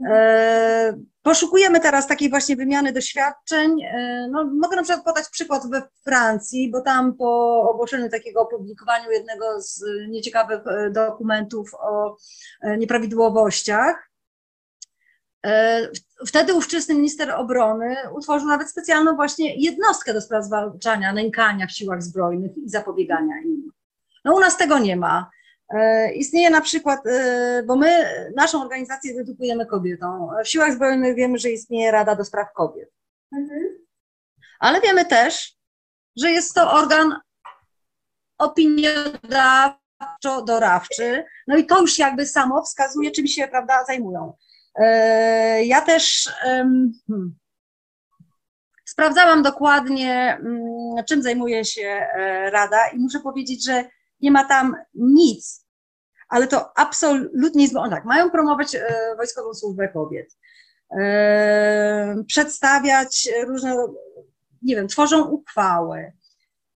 [0.10, 3.84] E, poszukujemy teraz takiej właśnie wymiany doświadczeń.
[3.84, 9.12] E, no, mogę na przykład podać przykład we Francji, bo tam po ogłoszeniu takiego opublikowaniu
[9.12, 12.18] jednego z nieciekawych e, dokumentów o
[12.78, 14.13] nieprawidłowościach, E,
[16.28, 22.04] wtedy ówczesny minister obrony utworzył nawet specjalną właśnie jednostkę do spraw zwalczania nękania w siłach
[22.04, 23.72] zbrojnych i zapobiegania im.
[24.26, 25.32] No u nas tego nie ma.
[25.70, 30.30] E, istnieje na przykład, e, bo my naszą organizację dedykujemy kobietom.
[30.46, 32.90] W siłach zbrojnych wiemy, że istnieje Rada do Spraw Kobiet.
[33.32, 33.62] Mhm.
[34.60, 35.58] Ale wiemy też,
[36.18, 37.20] że jest to organ
[38.38, 41.24] opiniodawczo-doradczy.
[41.48, 44.34] No i to już jakby samo wskazuje, czym się prawda, zajmują.
[44.76, 46.94] E, ja też hmm,
[48.86, 52.08] sprawdzałam dokładnie, mm, czym zajmuje się
[52.52, 53.86] Rada i muszę powiedzieć, że
[54.22, 55.66] nie ma tam nic,
[56.30, 58.82] ale to absolutnie jest, bo tak, mają promować e,
[59.18, 60.38] Wojskową Służbę Kobiet,
[60.98, 63.76] e, przedstawiać różne,
[64.62, 66.14] nie wiem, tworzą uchwały,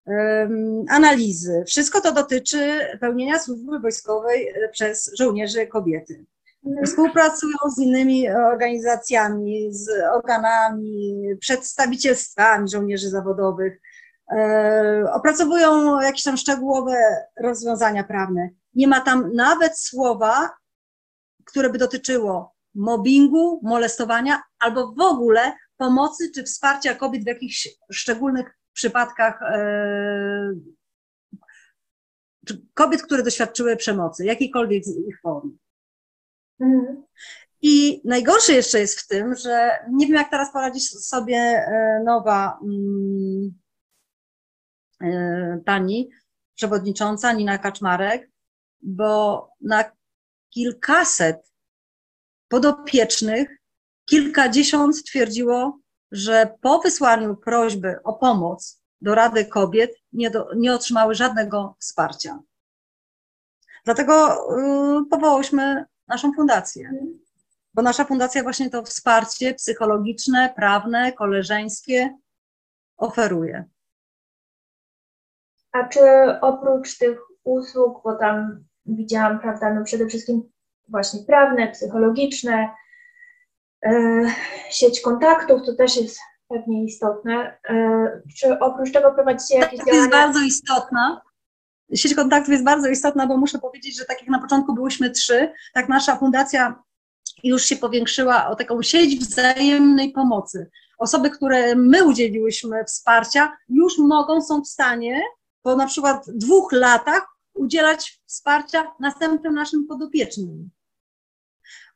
[0.08, 0.48] e,
[0.88, 1.64] analizy.
[1.66, 6.24] Wszystko to dotyczy pełnienia służby wojskowej przez żołnierzy kobiety.
[6.68, 6.86] Mhm.
[6.86, 13.80] Współpracują z innymi organizacjami, z organami, przedstawicielstwami żołnierzy zawodowych,
[14.32, 18.50] E, opracowują jakieś tam szczegółowe rozwiązania prawne.
[18.74, 20.50] Nie ma tam nawet słowa,
[21.44, 28.58] które by dotyczyło mobbingu, molestowania albo w ogóle pomocy czy wsparcia kobiet w jakichś szczególnych
[28.72, 30.52] przypadkach e,
[32.74, 35.58] kobiet, które doświadczyły przemocy, jakiejkolwiek z ich form.
[37.62, 42.58] I najgorsze jeszcze jest w tym, że nie wiem, jak teraz poradzić sobie e, nowa
[42.62, 43.58] mm,
[45.02, 46.10] E, pani
[46.54, 48.30] przewodnicząca Nina Kaczmarek,
[48.82, 49.84] bo na
[50.50, 51.52] kilkaset
[52.48, 53.58] podopiecznych
[54.04, 55.78] kilkadziesiąt stwierdziło,
[56.12, 62.38] że po wysłaniu prośby o pomoc do Rady Kobiet nie, do, nie otrzymały żadnego wsparcia.
[63.84, 64.34] Dlatego
[65.00, 66.92] y, powołałyśmy naszą fundację,
[67.74, 72.16] bo nasza fundacja właśnie to wsparcie psychologiczne, prawne, koleżeńskie
[72.96, 73.64] oferuje.
[75.72, 76.00] A czy
[76.40, 80.42] oprócz tych usług, bo tam widziałam, prawda, no przede wszystkim
[80.88, 82.70] właśnie prawne, psychologiczne,
[83.86, 84.22] e,
[84.70, 87.58] sieć kontaktów, to też jest pewnie istotne.
[87.68, 90.02] E, czy oprócz tego prowadzicie jakieś to działania?
[90.02, 91.20] jest bardzo istotna.
[91.94, 95.52] Sieć kontaktów jest bardzo istotna, bo muszę powiedzieć, że tak jak na początku byłyśmy trzy,
[95.74, 96.82] tak nasza fundacja
[97.44, 100.70] już się powiększyła o taką sieć wzajemnej pomocy.
[100.98, 105.22] Osoby, które my udzieliłyśmy wsparcia, już mogą, są w stanie
[105.62, 110.70] po na przykład dwóch latach udzielać wsparcia następnym naszym podopiecznym.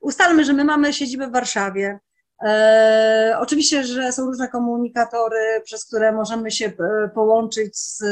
[0.01, 2.01] Ustalmy, że my mamy siedzibę w Warszawie.
[2.45, 8.03] E, oczywiście, że są różne komunikatory, przez które możemy się e, połączyć z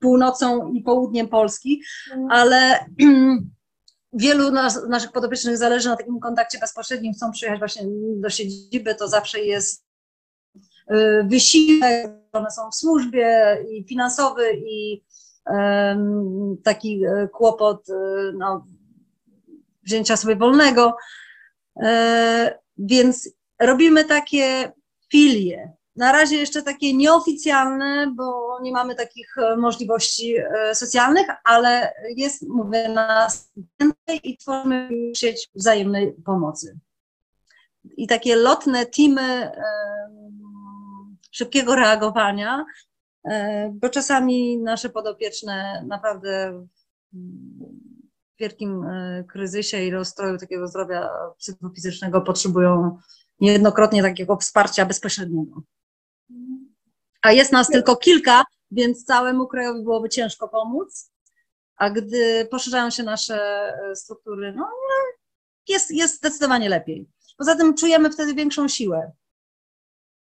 [0.00, 1.82] północą i południem Polski,
[2.30, 2.86] ale
[4.12, 7.82] wielu nas, naszych podopiecznych zależy na takim kontakcie bezpośrednim, chcą przyjechać właśnie
[8.16, 9.86] do siedziby, to zawsze jest
[11.24, 15.02] wysiłek, one są w służbie i finansowy i
[16.62, 18.66] taki e, kłopot e, no,
[19.82, 20.96] wzięcia sobie wolnego.
[21.82, 23.28] E, więc
[23.60, 24.72] robimy takie
[25.12, 25.72] filie.
[25.96, 30.36] Na razie jeszcze takie nieoficjalne, bo nie mamy takich możliwości
[30.72, 36.78] socjalnych, ale jest, mówię, nas więcej i tworzymy sieć wzajemnej pomocy.
[37.96, 39.50] I takie lotne teamy
[41.36, 42.64] szybkiego reagowania,
[43.24, 46.66] e, bo czasami nasze podopieczne naprawdę
[47.12, 52.98] w wielkim e, kryzysie i rozstroju takiego zdrowia psychofizycznego potrzebują
[53.40, 55.62] niejednokrotnie takiego wsparcia bezpośredniego.
[57.22, 61.12] A jest nas tylko kilka, więc całemu krajowi byłoby ciężko pomóc.
[61.76, 63.38] A gdy poszerzają się nasze
[63.90, 64.68] e, struktury, no
[65.68, 67.08] jest, jest zdecydowanie lepiej.
[67.38, 69.12] Poza tym czujemy wtedy większą siłę.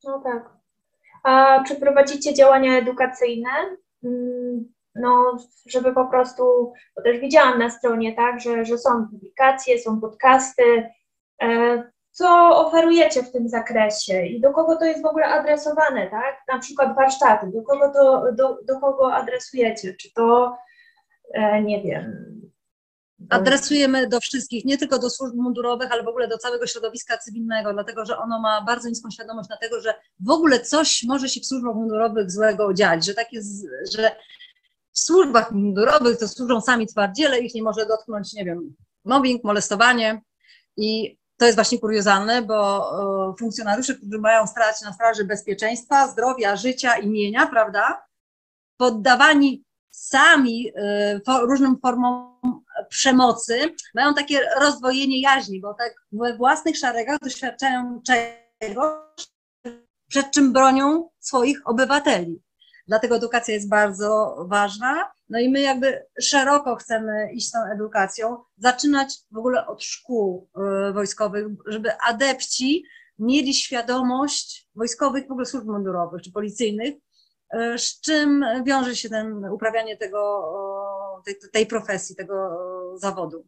[0.05, 0.51] No tak.
[1.25, 3.51] A czy prowadzicie działania edukacyjne?
[4.05, 9.79] Mm, no, żeby po prostu, bo też widziałam na stronie, tak, że, że są publikacje,
[9.79, 10.91] są podcasty.
[12.21, 16.43] Co oferujecie w tym zakresie i do kogo to jest w ogóle adresowane, tak?
[16.49, 19.95] Na przykład warsztaty, do kogo to, do, do kogo adresujecie?
[19.95, 20.57] Czy to,
[21.35, 22.31] e, nie wiem,
[23.31, 27.73] adresujemy do wszystkich, nie tylko do służb mundurowych, ale w ogóle do całego środowiska cywilnego,
[27.73, 29.95] dlatego że ono ma bardzo niską świadomość na tego, że
[30.27, 34.11] w ogóle coś może się w służbach mundurowych złego dziać, że tak jest, że
[34.93, 40.23] w służbach mundurowych to służą sami twardziele, ich nie może dotknąć, nie wiem, mobbing, molestowanie
[40.77, 42.91] i to jest właśnie kuriozalne, bo
[43.38, 48.07] funkcjonariusze, którzy mają stać na straży bezpieczeństwa, zdrowia, życia, imienia, prawda,
[48.76, 52.38] poddawani sami y, różnym formom
[52.88, 59.28] przemocy, mają takie rozdwojenie jaźni, bo tak we własnych szeregach doświadczają czegoś,
[60.09, 62.43] przed czym bronią swoich obywateli.
[62.86, 65.12] Dlatego edukacja jest bardzo ważna.
[65.31, 70.49] No i my jakby szeroko chcemy iść tą edukacją, zaczynać w ogóle od szkół
[70.89, 72.85] y, wojskowych, żeby adepci
[73.18, 76.95] mieli świadomość wojskowych, w ogóle służb mundurowych czy policyjnych,
[77.55, 80.43] y, z czym wiąże się ten uprawianie tego,
[81.24, 82.51] tej, tej profesji, tego
[82.97, 83.47] zawodu.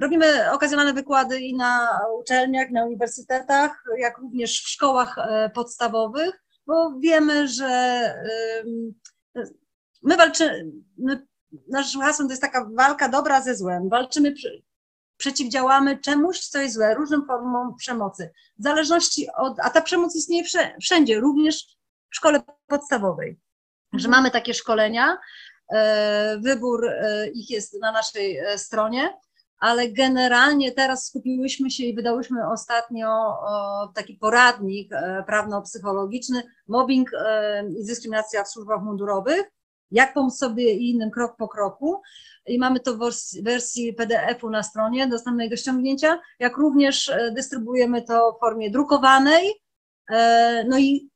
[0.00, 5.16] Robimy okazjonalne wykłady i na uczelniach, na uniwersytetach, jak również w szkołach
[5.54, 8.02] podstawowych, bo wiemy, że
[10.02, 10.72] my walczymy,
[11.68, 13.88] nasz hasłem to jest taka walka dobra ze złem.
[13.88, 14.34] Walczymy,
[15.16, 18.30] przeciwdziałamy czemuś, co jest złe, różnym formom przemocy.
[18.58, 20.44] W zależności od, a ta przemoc istnieje
[20.82, 21.64] wszędzie, również
[22.10, 23.40] w szkole podstawowej.
[23.92, 25.18] Że mamy takie szkolenia,
[25.72, 29.18] E, wybór e, ich jest na naszej e, stronie,
[29.58, 33.08] ale generalnie teraz skupiłyśmy się i wydałyśmy ostatnio
[33.94, 34.90] taki poradnik
[35.26, 37.10] prawno-psychologiczny Mobbing
[37.80, 39.50] i dyskryminacja w służbach mundurowych.
[39.92, 42.02] Jak pomóc sobie i innym krok po kroku.
[42.46, 42.98] I mamy to w
[43.42, 49.62] wersji PDF-u na stronie dostępnej do ściągnięcia, jak również dystrybuujemy to w formie drukowanej.
[50.68, 51.12] No i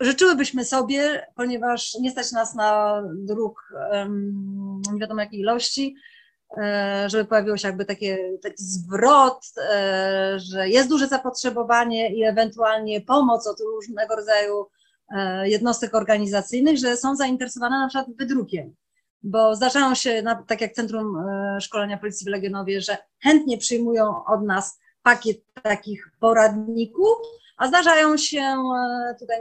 [0.00, 3.72] Życzyłybyśmy sobie, ponieważ nie stać nas na druk
[4.92, 5.94] nie wiadomo jakiej ilości,
[6.58, 13.00] e, żeby pojawiło się jakby takie, taki zwrot, e, że jest duże zapotrzebowanie i ewentualnie
[13.00, 14.66] pomoc od różnego rodzaju e,
[15.44, 18.74] jednostek organizacyjnych, że są zainteresowane na przykład wydrukiem.
[19.22, 21.16] Bo zdarzają się, tak jak Centrum
[21.60, 27.18] Szkolenia Policji w Legionowie, że chętnie przyjmują od nas pakiet takich poradników,
[27.56, 29.38] a zdarzają się e, tutaj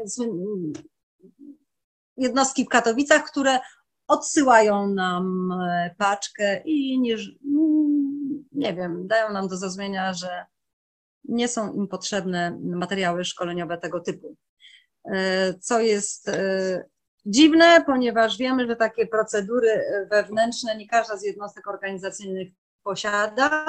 [2.18, 3.59] jednostki w Katowicach, które
[4.07, 7.15] odsyłają nam e, paczkę i nie,
[8.51, 10.45] nie wiem, dają nam do zrozumienia, że
[11.24, 14.36] nie są im potrzebne materiały szkoleniowe tego typu.
[15.14, 16.32] E, co jest
[17.26, 19.82] dziwne, ponieważ wiemy, że takie procedury
[20.12, 22.47] wewnętrzne nie każda z jednostek organizacyjnych
[22.84, 23.66] posiada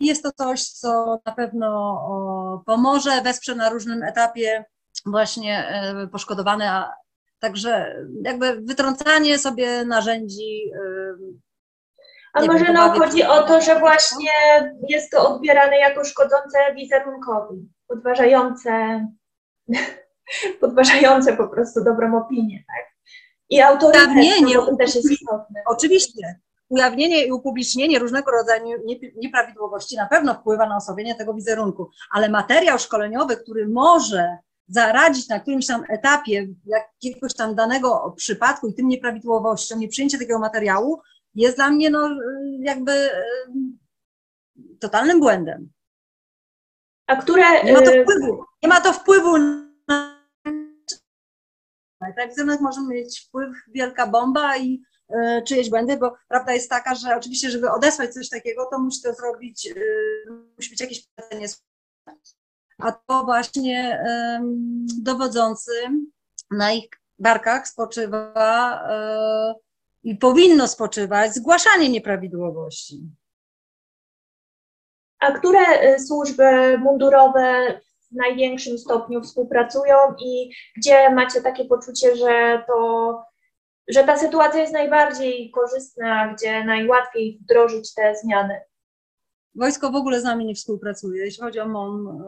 [0.00, 4.64] jest to coś, co na pewno pomoże, wesprze na różnym etapie
[5.06, 6.94] właśnie e, poszkodowane, a
[7.38, 10.70] także jakby wytrącanie sobie narzędzi.
[10.74, 11.16] E,
[12.32, 14.30] a może wiem, nam chodzi o to, że właśnie
[14.88, 19.06] jest to odbierane jako szkodzące wizerunkowi, podważające,
[20.60, 23.14] podważające po prostu dobrą opinię, tak?
[23.50, 24.08] I autorytet
[24.78, 25.60] też jest istotny.
[25.66, 28.66] Oczywiście, ujawnienie i upublicznienie różnego rodzaju
[29.16, 35.40] nieprawidłowości na pewno wpływa na osłabienie tego wizerunku, ale materiał szkoleniowy, który może zaradzić na
[35.40, 41.00] którymś tam etapie jakiegoś tam danego przypadku i tym nieprawidłowościom, nieprzyjęcie takiego materiału
[41.34, 42.10] jest dla mnie no,
[42.60, 43.10] jakby
[44.80, 45.70] totalnym błędem.
[47.06, 47.64] A które...
[47.64, 49.67] Nie ma to y, wpływu, nie ma to wpływu na...
[52.00, 56.94] Tak, wizerunek może mieć wpływ wielka bomba i E, czyjeś błędy, bo prawda jest taka,
[56.94, 59.74] że oczywiście, żeby odesłać coś takiego, to musi to zrobić, e,
[60.56, 61.46] musi być jakieś pytanie.
[62.78, 64.04] A to właśnie
[65.02, 65.72] dowodzący
[66.50, 66.88] na ich
[67.18, 69.54] barkach spoczywa e,
[70.02, 73.00] i powinno spoczywać zgłaszanie nieprawidłowości.
[75.18, 77.80] A które służby mundurowe
[78.10, 79.94] w największym stopniu współpracują
[80.24, 83.28] i gdzie macie takie poczucie, że to
[83.88, 88.60] że ta sytuacja jest najbardziej korzystna, gdzie najłatwiej wdrożyć te zmiany.
[89.54, 91.24] Wojsko w ogóle z nami nie współpracuje.
[91.24, 92.22] Jeśli chodzi o MON,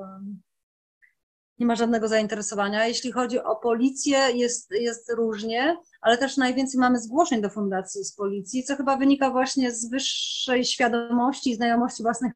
[1.59, 2.87] nie ma żadnego zainteresowania.
[2.87, 8.15] Jeśli chodzi o policję, jest, jest różnie, ale też najwięcej mamy zgłoszeń do fundacji z
[8.15, 12.33] policji, co chyba wynika właśnie z wyższej świadomości i znajomości własnych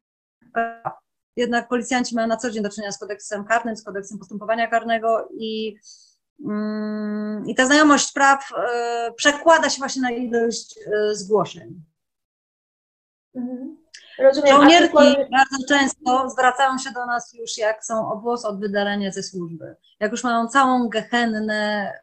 [0.53, 1.04] praw.
[1.35, 5.29] Jednak policjanci mają na co dzień do czynienia z kodeksem karnym, z kodeksem postępowania karnego
[5.37, 5.75] i
[6.43, 11.83] Mm, I ta znajomość praw e, przekłada się właśnie na ilość e, zgłoszeń.
[13.35, 13.77] Mhm.
[14.19, 14.97] Rozumiem, Żołnierki
[15.31, 19.75] bardzo często zwracają się do nas już, jak są o włos od wydalenia ze służby.
[19.99, 21.93] Jak już mają całą gehennę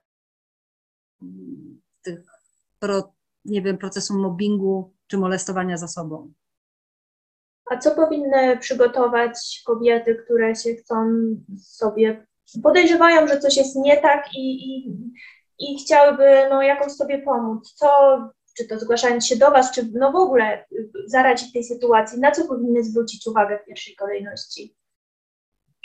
[1.22, 2.20] mm, tych,
[2.78, 3.12] pro,
[3.44, 6.32] nie wiem, procesu mobbingu czy molestowania za sobą.
[7.72, 10.94] A co powinny przygotować kobiety, które się chcą
[11.62, 12.26] sobie
[12.62, 14.96] podejrzewają, że coś jest nie tak i, i,
[15.58, 17.74] i chciałyby no, jakoś sobie pomóc.
[17.74, 17.88] Co,
[18.56, 20.64] czy to zgłaszając się do Was, czy no w ogóle
[21.06, 24.76] zaradzić tej sytuacji, na co powinny zwrócić uwagę w pierwszej kolejności?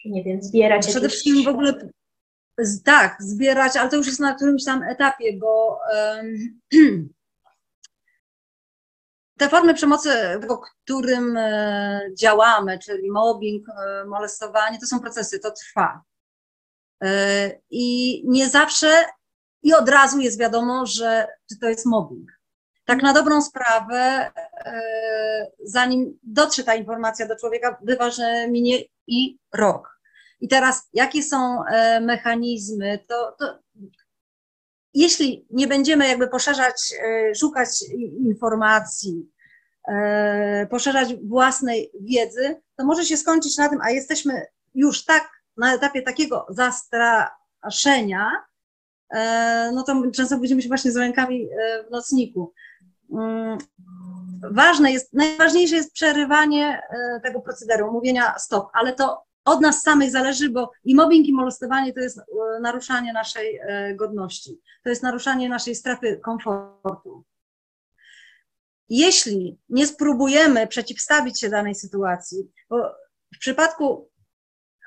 [0.06, 1.74] Nie wiem, zbierać Przede wszystkim w ogóle
[2.86, 7.10] tak, zbierać, ale to już jest na którymś tam etapie, bo um,
[9.38, 10.10] te formy przemocy,
[10.42, 11.40] w którym
[12.20, 13.68] działamy, czyli mobbing,
[14.08, 16.02] molestowanie, to są procesy, to trwa.
[17.70, 19.06] I nie zawsze
[19.64, 21.28] i od razu jest wiadomo, że
[21.62, 22.32] to jest mobbing.
[22.86, 24.32] Tak na dobrą sprawę,
[25.64, 28.78] zanim dotrze ta informacja do człowieka, bywa, że minie
[29.08, 30.00] i rok.
[30.40, 31.64] I teraz, jakie są
[32.02, 33.60] mechanizmy, to, to
[34.94, 37.70] jeśli nie będziemy jakby poszerzać, e, szukać
[38.26, 39.32] informacji,
[39.88, 45.76] e, poszerzać własnej wiedzy, to może się skończyć na tym, a jesteśmy już tak na
[45.76, 48.32] etapie takiego zastraszenia,
[49.10, 51.48] e, no to często budzimy się właśnie z rękami
[51.88, 52.54] w nocniku.
[53.14, 53.58] Mm,
[54.52, 56.82] ważne jest, najważniejsze jest przerywanie
[57.24, 61.93] tego procederu, mówienia stop, ale to od nas samych zależy, bo i mobbing, i molestowanie
[61.93, 62.24] to jest e,
[62.62, 67.24] naruszanie naszej e, godności, to jest naruszanie naszej strefy komfortu.
[68.89, 72.95] Jeśli nie spróbujemy przeciwstawić się danej sytuacji, bo
[73.36, 74.10] w przypadku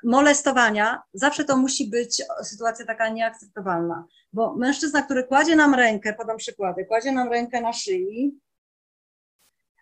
[0.03, 6.37] molestowania zawsze to musi być sytuacja taka nieakceptowalna, bo mężczyzna, który kładzie nam rękę, podam
[6.37, 8.39] przykłady, kładzie nam rękę na szyi,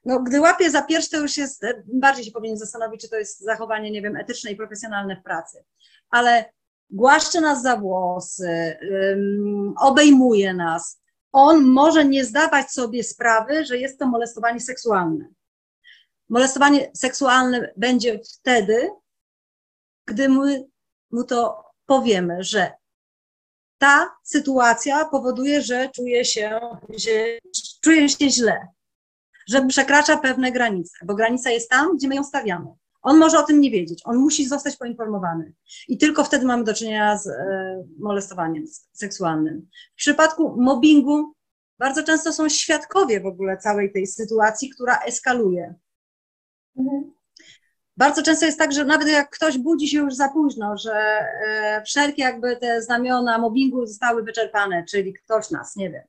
[0.05, 3.15] no, gdy łapie za pierś, to już jest, e, bardziej się powinien zastanowić, czy to
[3.15, 5.63] jest zachowanie, nie wiem, etyczne i profesjonalne w pracy.
[6.09, 6.45] Ale
[6.89, 8.77] głaszcze nas za włosy,
[9.79, 11.01] obejmuje nas.
[11.31, 15.25] On może nie zdawać sobie sprawy, że jest to molestowanie seksualne.
[16.29, 18.89] Molestowanie seksualne będzie wtedy,
[20.05, 20.65] gdy my
[21.11, 22.71] mu to powiemy, że
[23.77, 26.59] ta sytuacja powoduje, że czuje się,
[26.97, 27.11] że
[27.81, 28.67] czuje się źle
[29.49, 32.67] że przekracza pewne granice, bo granica jest tam, gdzie my ją stawiamy.
[33.01, 35.53] On może o tym nie wiedzieć, on musi zostać poinformowany.
[35.87, 39.67] I tylko wtedy mamy do czynienia z e, molestowaniem seksualnym.
[39.93, 41.33] W przypadku mobbingu
[41.79, 45.75] bardzo często są świadkowie w ogóle całej tej sytuacji, która eskaluje.
[46.77, 47.11] Mhm.
[47.97, 51.81] Bardzo często jest tak, że nawet jak ktoś budzi się już za późno, że e,
[51.85, 56.03] wszelkie jakby te znamiona mobbingu zostały wyczerpane, czyli ktoś nas, nie wiem,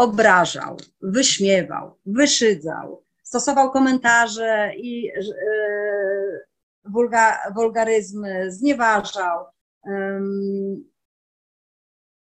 [0.00, 6.40] obrażał, wyśmiewał, wyszydzał, stosował komentarze i yy,
[6.84, 9.46] wulga, wulgaryzmy, znieważał,
[9.86, 10.76] yy,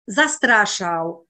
[0.06, 1.26] zastraszał,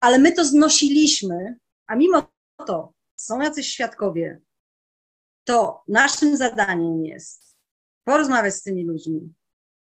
[0.00, 1.56] ale my to znosiliśmy,
[1.86, 2.32] a mimo
[2.66, 4.40] to są jacyś świadkowie,
[5.44, 7.56] to naszym zadaniem jest
[8.04, 9.34] porozmawiać z tymi ludźmi,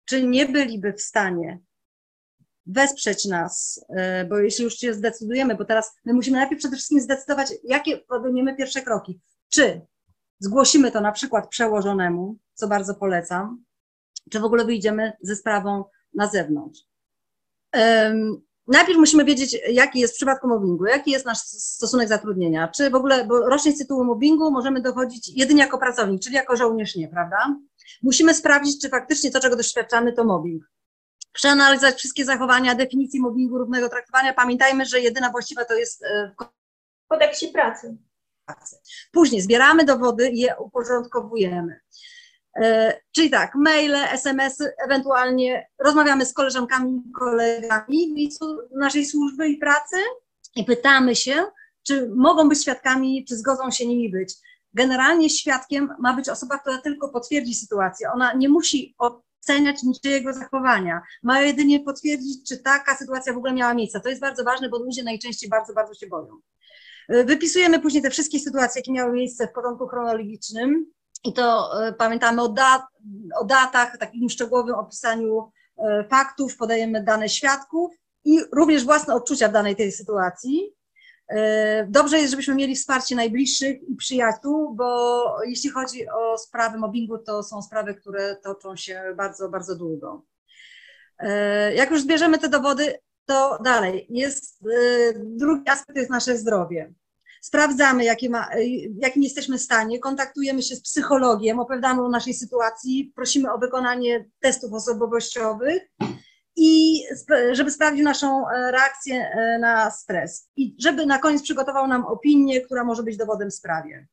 [0.05, 1.59] czy nie byliby w stanie
[2.69, 7.01] wesprzeć nas, e, bo jeśli już się zdecydujemy, bo teraz my musimy najpierw przede wszystkim
[7.01, 9.19] zdecydować, jakie podejmiemy pierwsze kroki.
[9.49, 9.81] Czy
[10.39, 13.63] zgłosimy to na przykład przełożonemu, co bardzo polecam,
[14.29, 16.79] czy w ogóle wyjdziemy ze sprawą na zewnątrz.
[17.73, 22.89] Um, najpierw musimy wiedzieć, jaki jest w przypadku mobbingu, jaki jest nasz stosunek zatrudnienia, czy
[22.89, 26.95] w ogóle, bo rocznie z tytułu mobbingu możemy dochodzić jedynie jako pracownik, czyli jako żołnierz
[26.95, 27.55] nie, prawda?
[28.03, 30.63] Musimy sprawdzić, czy faktycznie to, czego doświadczamy, to mobbing
[31.33, 34.33] przeanalizować wszystkie zachowania, definicji mobbingu, równego traktowania.
[34.33, 36.31] Pamiętajmy, że jedyna właściwa to jest e,
[37.05, 37.97] w kodeksie pracy.
[39.11, 41.79] Później zbieramy dowody i je uporządkowujemy.
[42.55, 48.29] E, czyli tak, maile, SMS-y, ewentualnie rozmawiamy z koleżankami, kolegami
[48.71, 49.95] naszej służby i pracy
[50.55, 51.45] i pytamy się,
[51.87, 54.35] czy mogą być świadkami, czy zgodzą się nimi być.
[54.73, 58.11] Generalnie świadkiem ma być osoba, która tylko potwierdzi sytuację.
[58.11, 58.95] Ona nie musi
[59.43, 61.01] oceniać niczyjego zachowania.
[61.23, 63.99] Mają jedynie potwierdzić, czy taka sytuacja w ogóle miała miejsce.
[63.99, 66.39] To jest bardzo ważne, bo ludzie najczęściej bardzo, bardzo się boją.
[67.09, 70.85] E, wypisujemy później te wszystkie sytuacje, jakie miały miejsce w porządku chronologicznym
[71.23, 72.81] i to y, pamiętamy o, dat,
[73.39, 77.91] o datach, takim szczegółowym opisaniu y, faktów, podajemy dane świadków
[78.25, 80.73] i również własne odczucia w danej tej sytuacji.
[81.29, 87.17] E, dobrze jest, żebyśmy mieli wsparcie najbliższych i przyjaciół, bo jeśli chodzi o sprawy mobbingu,
[87.17, 90.25] to są sprawy, które toczą się bardzo, bardzo długo.
[91.19, 96.37] E, jak już zbierzemy te dowody, to dalej jest e, drugi aspekt to jest nasze
[96.37, 96.93] zdrowie.
[97.41, 98.49] Sprawdzamy, jakie ma,
[99.01, 104.25] jakim jesteśmy w stanie, kontaktujemy się z psychologiem, opowiadamy o naszej sytuacji, prosimy o wykonanie
[104.39, 105.81] testów osobowościowych
[106.59, 107.03] i
[107.51, 112.61] żeby sprawdził naszą e, reakcję e, na stres i żeby na koniec przygotował nam opinię,
[112.61, 114.07] która może być dowodem w sprawie.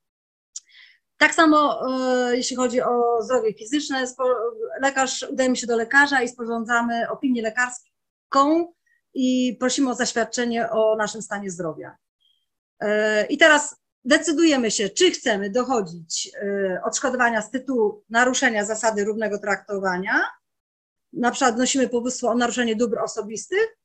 [1.16, 1.80] Tak samo
[2.30, 4.05] e, jeśli chodzi o zdrowie fizyczne,
[4.80, 8.72] lekarz, udajemy się do lekarza i sporządzamy opinię lekarską
[9.14, 11.97] i prosimy o zaświadczenie o naszym stanie zdrowia.
[13.28, 16.32] I teraz decydujemy się, czy chcemy dochodzić
[16.84, 20.22] odszkodowania z tytułu naruszenia zasady równego traktowania,
[21.17, 23.79] na przykład wnosimy powództwo o naruszenie dóbr osobistych,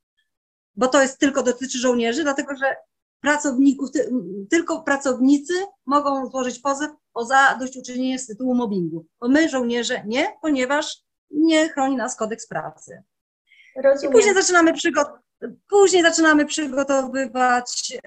[0.76, 2.76] bo to jest tylko dotyczy żołnierzy, dlatego że
[3.22, 4.12] pracowników, ty,
[4.50, 5.54] tylko pracownicy
[5.86, 9.06] mogą złożyć pozew o zadośćuczynienie z tytułu mobbingu.
[9.20, 10.98] Bo my, żołnierze, nie, ponieważ
[11.32, 13.04] nie chroni nas kodeks pracy.
[13.84, 14.12] Rozumiem.
[14.12, 15.22] I później zaczynamy przygotować.
[15.70, 18.00] Później zaczynamy przygotowywać,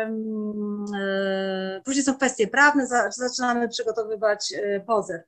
[0.00, 5.22] um, e, później są kwestie prawne, za, zaczynamy przygotowywać e, pozew.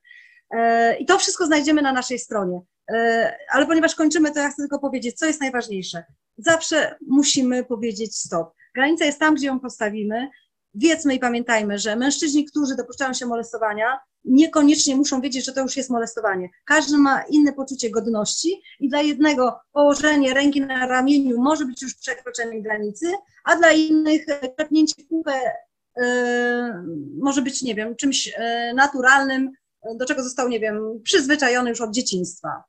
[0.50, 2.60] E, I to wszystko znajdziemy na naszej stronie.
[2.92, 6.04] E, ale ponieważ kończymy, to ja chcę tylko powiedzieć, co jest najważniejsze.
[6.36, 8.52] Zawsze musimy powiedzieć stop.
[8.74, 10.28] Granica jest tam, gdzie ją postawimy.
[10.74, 15.76] Wiedzmy i pamiętajmy, że mężczyźni, którzy dopuszczają się molestowania, niekoniecznie muszą wiedzieć, że to już
[15.76, 16.48] jest molestowanie.
[16.64, 21.94] Każdy ma inne poczucie godności i dla jednego położenie ręki na ramieniu może być już
[21.94, 23.06] przekroczeniem granicy,
[23.44, 24.26] a dla innych
[24.56, 25.40] klepnięcie kupę
[25.96, 26.84] e,
[27.20, 29.52] może być, nie wiem, czymś e, naturalnym,
[29.94, 32.64] do czego został, nie wiem, przyzwyczajony już od dzieciństwa.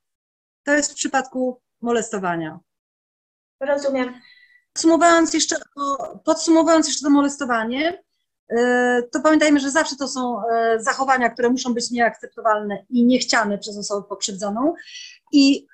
[0.64, 2.60] To jest w przypadku molestowania.
[3.60, 4.14] Rozumiem.
[4.72, 5.56] Podsumowując jeszcze,
[6.24, 8.02] podsumowując jeszcze to molestowanie,
[8.48, 13.58] e, to pamiętajmy, że zawsze to są e, zachowania, które muszą być nieakceptowalne i niechciane
[13.58, 14.74] przez osobę pokrzywdzoną.
[15.32, 15.66] I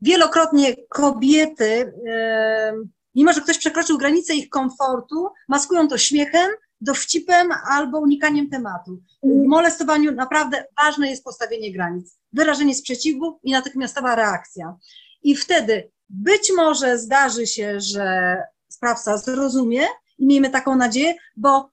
[0.00, 2.74] wielokrotnie kobiety, e,
[3.14, 6.50] mimo że ktoś przekroczył granicę ich komfortu, maskują to śmiechem,
[6.82, 9.02] dowcipem albo unikaniem tematu.
[9.22, 14.76] W molestowaniu naprawdę ważne jest postawienie granic, wyrażenie sprzeciwu i natychmiastowa reakcja.
[15.22, 18.36] I wtedy być może zdarzy się, że
[18.68, 19.86] sprawca zrozumie
[20.18, 21.70] i miejmy taką nadzieję, bo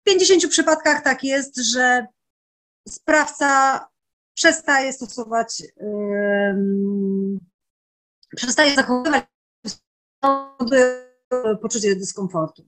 [0.00, 2.06] w 50 przypadkach tak jest, że
[2.88, 3.80] sprawca
[4.34, 7.38] przestaje stosować, yy,
[8.36, 9.24] przestaje zachowywać
[11.62, 12.64] poczucie dyskomfortu.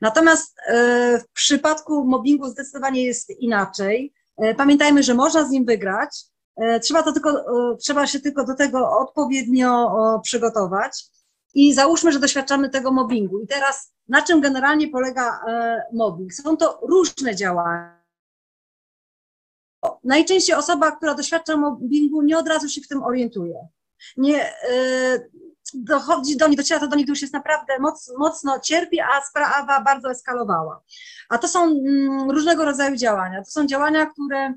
[0.00, 4.14] Natomiast e, w przypadku mobbingu zdecydowanie jest inaczej.
[4.36, 6.24] E, pamiętajmy, że można z nim wygrać.
[6.56, 7.44] E, trzeba, to tylko,
[7.80, 9.90] trzeba się tylko do tego odpowiednio
[10.22, 11.04] przygotować.
[11.54, 13.40] I załóżmy, że doświadczamy tego mobbingu.
[13.40, 15.40] I teraz na czym generalnie polega
[15.92, 16.34] mobbing?
[16.34, 17.98] Są to różne działania.
[20.04, 23.68] Najczęściej osoba, która doświadcza mobbingu, nie od razu się w tym orientuje.
[24.16, 24.52] Nie,
[25.74, 29.20] dochodzi do nich, dociera to do nich, gdy już jest naprawdę moc, mocno cierpi, a
[29.30, 30.82] sprawa bardzo eskalowała.
[31.28, 33.44] A to są mm, różnego rodzaju działania.
[33.44, 34.54] To są działania, które,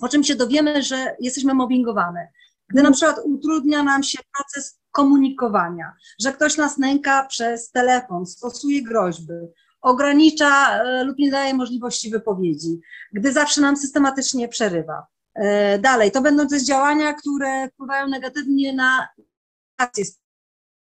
[0.00, 2.28] po czym się dowiemy, że jesteśmy mobbingowane.
[2.68, 8.82] Gdy na przykład utrudnia nam się proces komunikowania, że ktoś nas nęka przez telefon, stosuje
[8.82, 9.32] groźby,
[9.80, 12.80] ogranicza e, lub nie daje możliwości wypowiedzi,
[13.12, 15.06] gdy zawsze nam systematycznie przerywa.
[15.34, 19.08] E, dalej, to będą też działania, które wpływają negatywnie na
[19.80, 20.04] relacje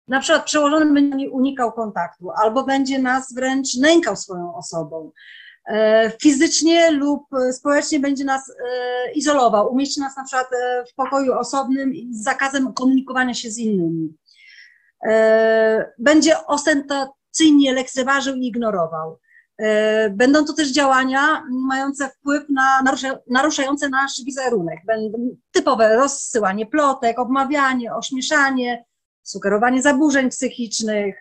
[0.08, 5.12] na przykład przełożony będzie unikał kontaktu, albo będzie nas wręcz nękał swoją osobą.
[5.68, 11.32] E, fizycznie lub społecznie będzie nas e, izolował, umieści nas na przykład e, w pokoju
[11.32, 14.16] osobnym z zakazem komunikowania się z innymi.
[15.98, 19.18] Będzie ostentacyjnie lekceważył i ignorował.
[20.10, 22.82] Będą to też działania mające wpływ na
[23.30, 24.78] naruszające nasz wizerunek.
[24.86, 25.18] Będą
[25.52, 28.84] typowe rozsyłanie plotek, obmawianie, ośmieszanie,
[29.30, 31.16] sugerowanie zaburzeń psychicznych,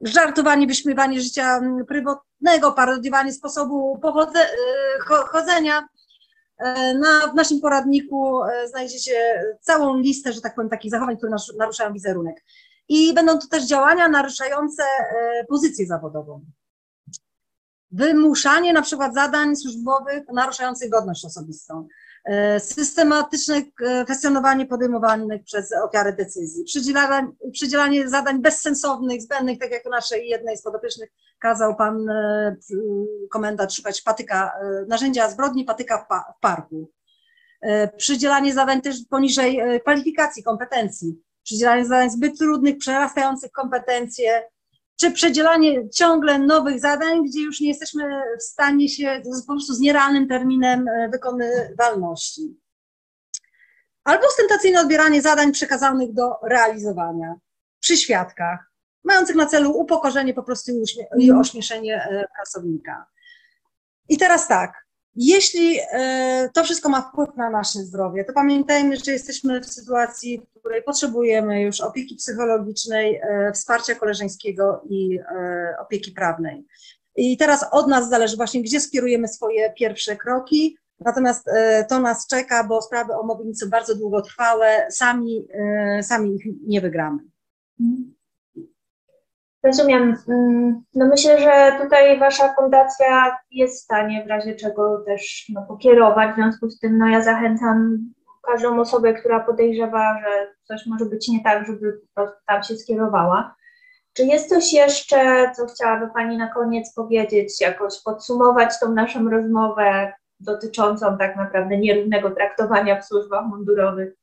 [0.00, 5.88] żartowanie, wyśmiewanie życia prywatnego, parodiowanie sposobu pochodze, y, chodzenia.
[6.58, 11.32] E, na, w naszym poradniku e, znajdziecie całą listę, że tak powiem, takich zachowań, które
[11.58, 12.44] naruszają wizerunek.
[12.88, 16.44] I będą to też działania naruszające e, pozycję zawodową.
[17.90, 21.88] Wymuszanie na przykład zadań służbowych naruszających godność osobistą.
[22.24, 29.84] E, systematyczne e, kwestionowanie podejmowanych przez ofiary decyzji, przydzielanie, przydzielanie zadań bezsensownych, zbędnych, tak jak
[29.90, 32.56] naszej jednej z podopiecznych kazał pan e,
[33.30, 34.52] komendant szukać patyka,
[34.88, 36.90] narzędzia zbrodni patyka w parku.
[37.96, 44.42] Przydzielanie zadań też poniżej kwalifikacji, kompetencji, przydzielanie zadań zbyt trudnych, przerastających kompetencje,
[45.00, 49.80] czy przedzielanie ciągle nowych zadań, gdzie już nie jesteśmy w stanie się po prostu z
[49.80, 52.60] nierealnym terminem e, wykonywalności.
[54.04, 57.34] Albo ostentacyjne odbieranie zadań przekazanych do realizowania
[57.80, 58.72] przy świadkach,
[59.04, 60.72] mających na celu upokorzenie po prostu
[61.18, 63.06] i ośmieszenie e, pracownika.
[64.08, 64.87] I teraz tak,
[65.20, 70.38] jeśli e, to wszystko ma wpływ na nasze zdrowie, to pamiętajmy, że jesteśmy w sytuacji,
[70.38, 76.66] w której potrzebujemy już opieki psychologicznej, e, wsparcia koleżeńskiego i e, opieki prawnej.
[77.16, 80.76] I teraz od nas zależy właśnie, gdzie skierujemy swoje pierwsze kroki.
[81.00, 81.46] Natomiast
[81.88, 85.46] to nas czeka, bo sprawy o mobbing są bardzo długotrwałe, sami,
[86.02, 87.18] sami ich nie wygramy.
[89.62, 90.16] Rozumiem.
[90.28, 95.66] Mm, no myślę, że tutaj Wasza fundacja jest w stanie w razie czego też no,
[95.68, 96.32] pokierować.
[96.32, 97.98] W związku z tym no, ja zachęcam
[98.42, 102.76] każdą osobę, która podejrzewa, że coś może być nie tak, żeby po prostu tam się
[102.76, 103.54] skierowała.
[104.12, 110.12] Czy jest coś jeszcze, co chciałaby Pani na koniec powiedzieć, jakoś podsumować tą naszą rozmowę
[110.40, 114.14] dotyczącą tak naprawdę nierównego traktowania w służbach mundurowych?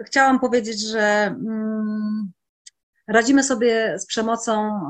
[0.00, 2.32] Chciałam powiedzieć, że mm,
[3.08, 4.80] radzimy sobie z przemocą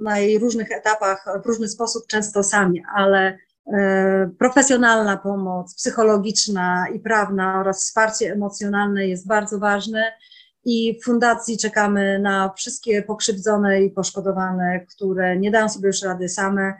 [0.00, 3.38] na jej różnych etapach, w różny sposób, często sami, ale
[3.72, 10.12] e, profesjonalna pomoc, psychologiczna i prawna oraz wsparcie emocjonalne jest bardzo ważne.
[10.64, 16.28] I w fundacji czekamy na wszystkie pokrzywdzone i poszkodowane, które nie dają sobie już rady
[16.28, 16.74] same.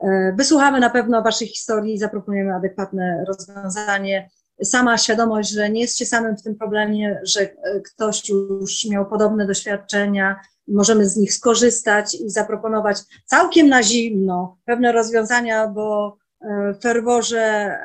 [0.00, 4.30] E, wysłuchamy na pewno Waszych historii i zaproponujemy adekwatne rozwiązanie
[4.64, 9.06] sama świadomość, że nie jest się samym w tym problemie, że e, ktoś już miał
[9.06, 16.74] podobne doświadczenia, możemy z nich skorzystać i zaproponować całkiem na zimno pewne rozwiązania, bo e,
[16.74, 17.78] w ferworze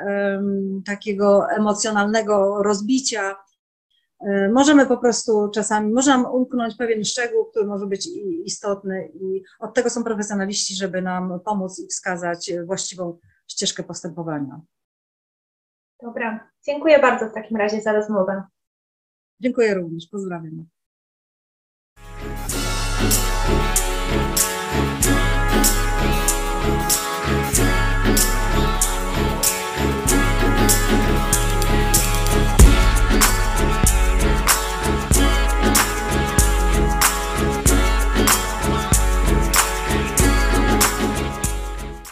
[0.85, 3.35] takiego emocjonalnego rozbicia
[4.19, 8.07] e, możemy po prostu czasami, może nam umknąć pewien szczegół, który może być
[8.45, 13.17] istotny i od tego są profesjonaliści, żeby nam pomóc i wskazać właściwą
[13.47, 14.61] ścieżkę postępowania.
[16.03, 18.43] Dobra, dziękuję bardzo w takim razie za rozmowę.
[19.39, 20.65] Dziękuję również, pozdrawiam.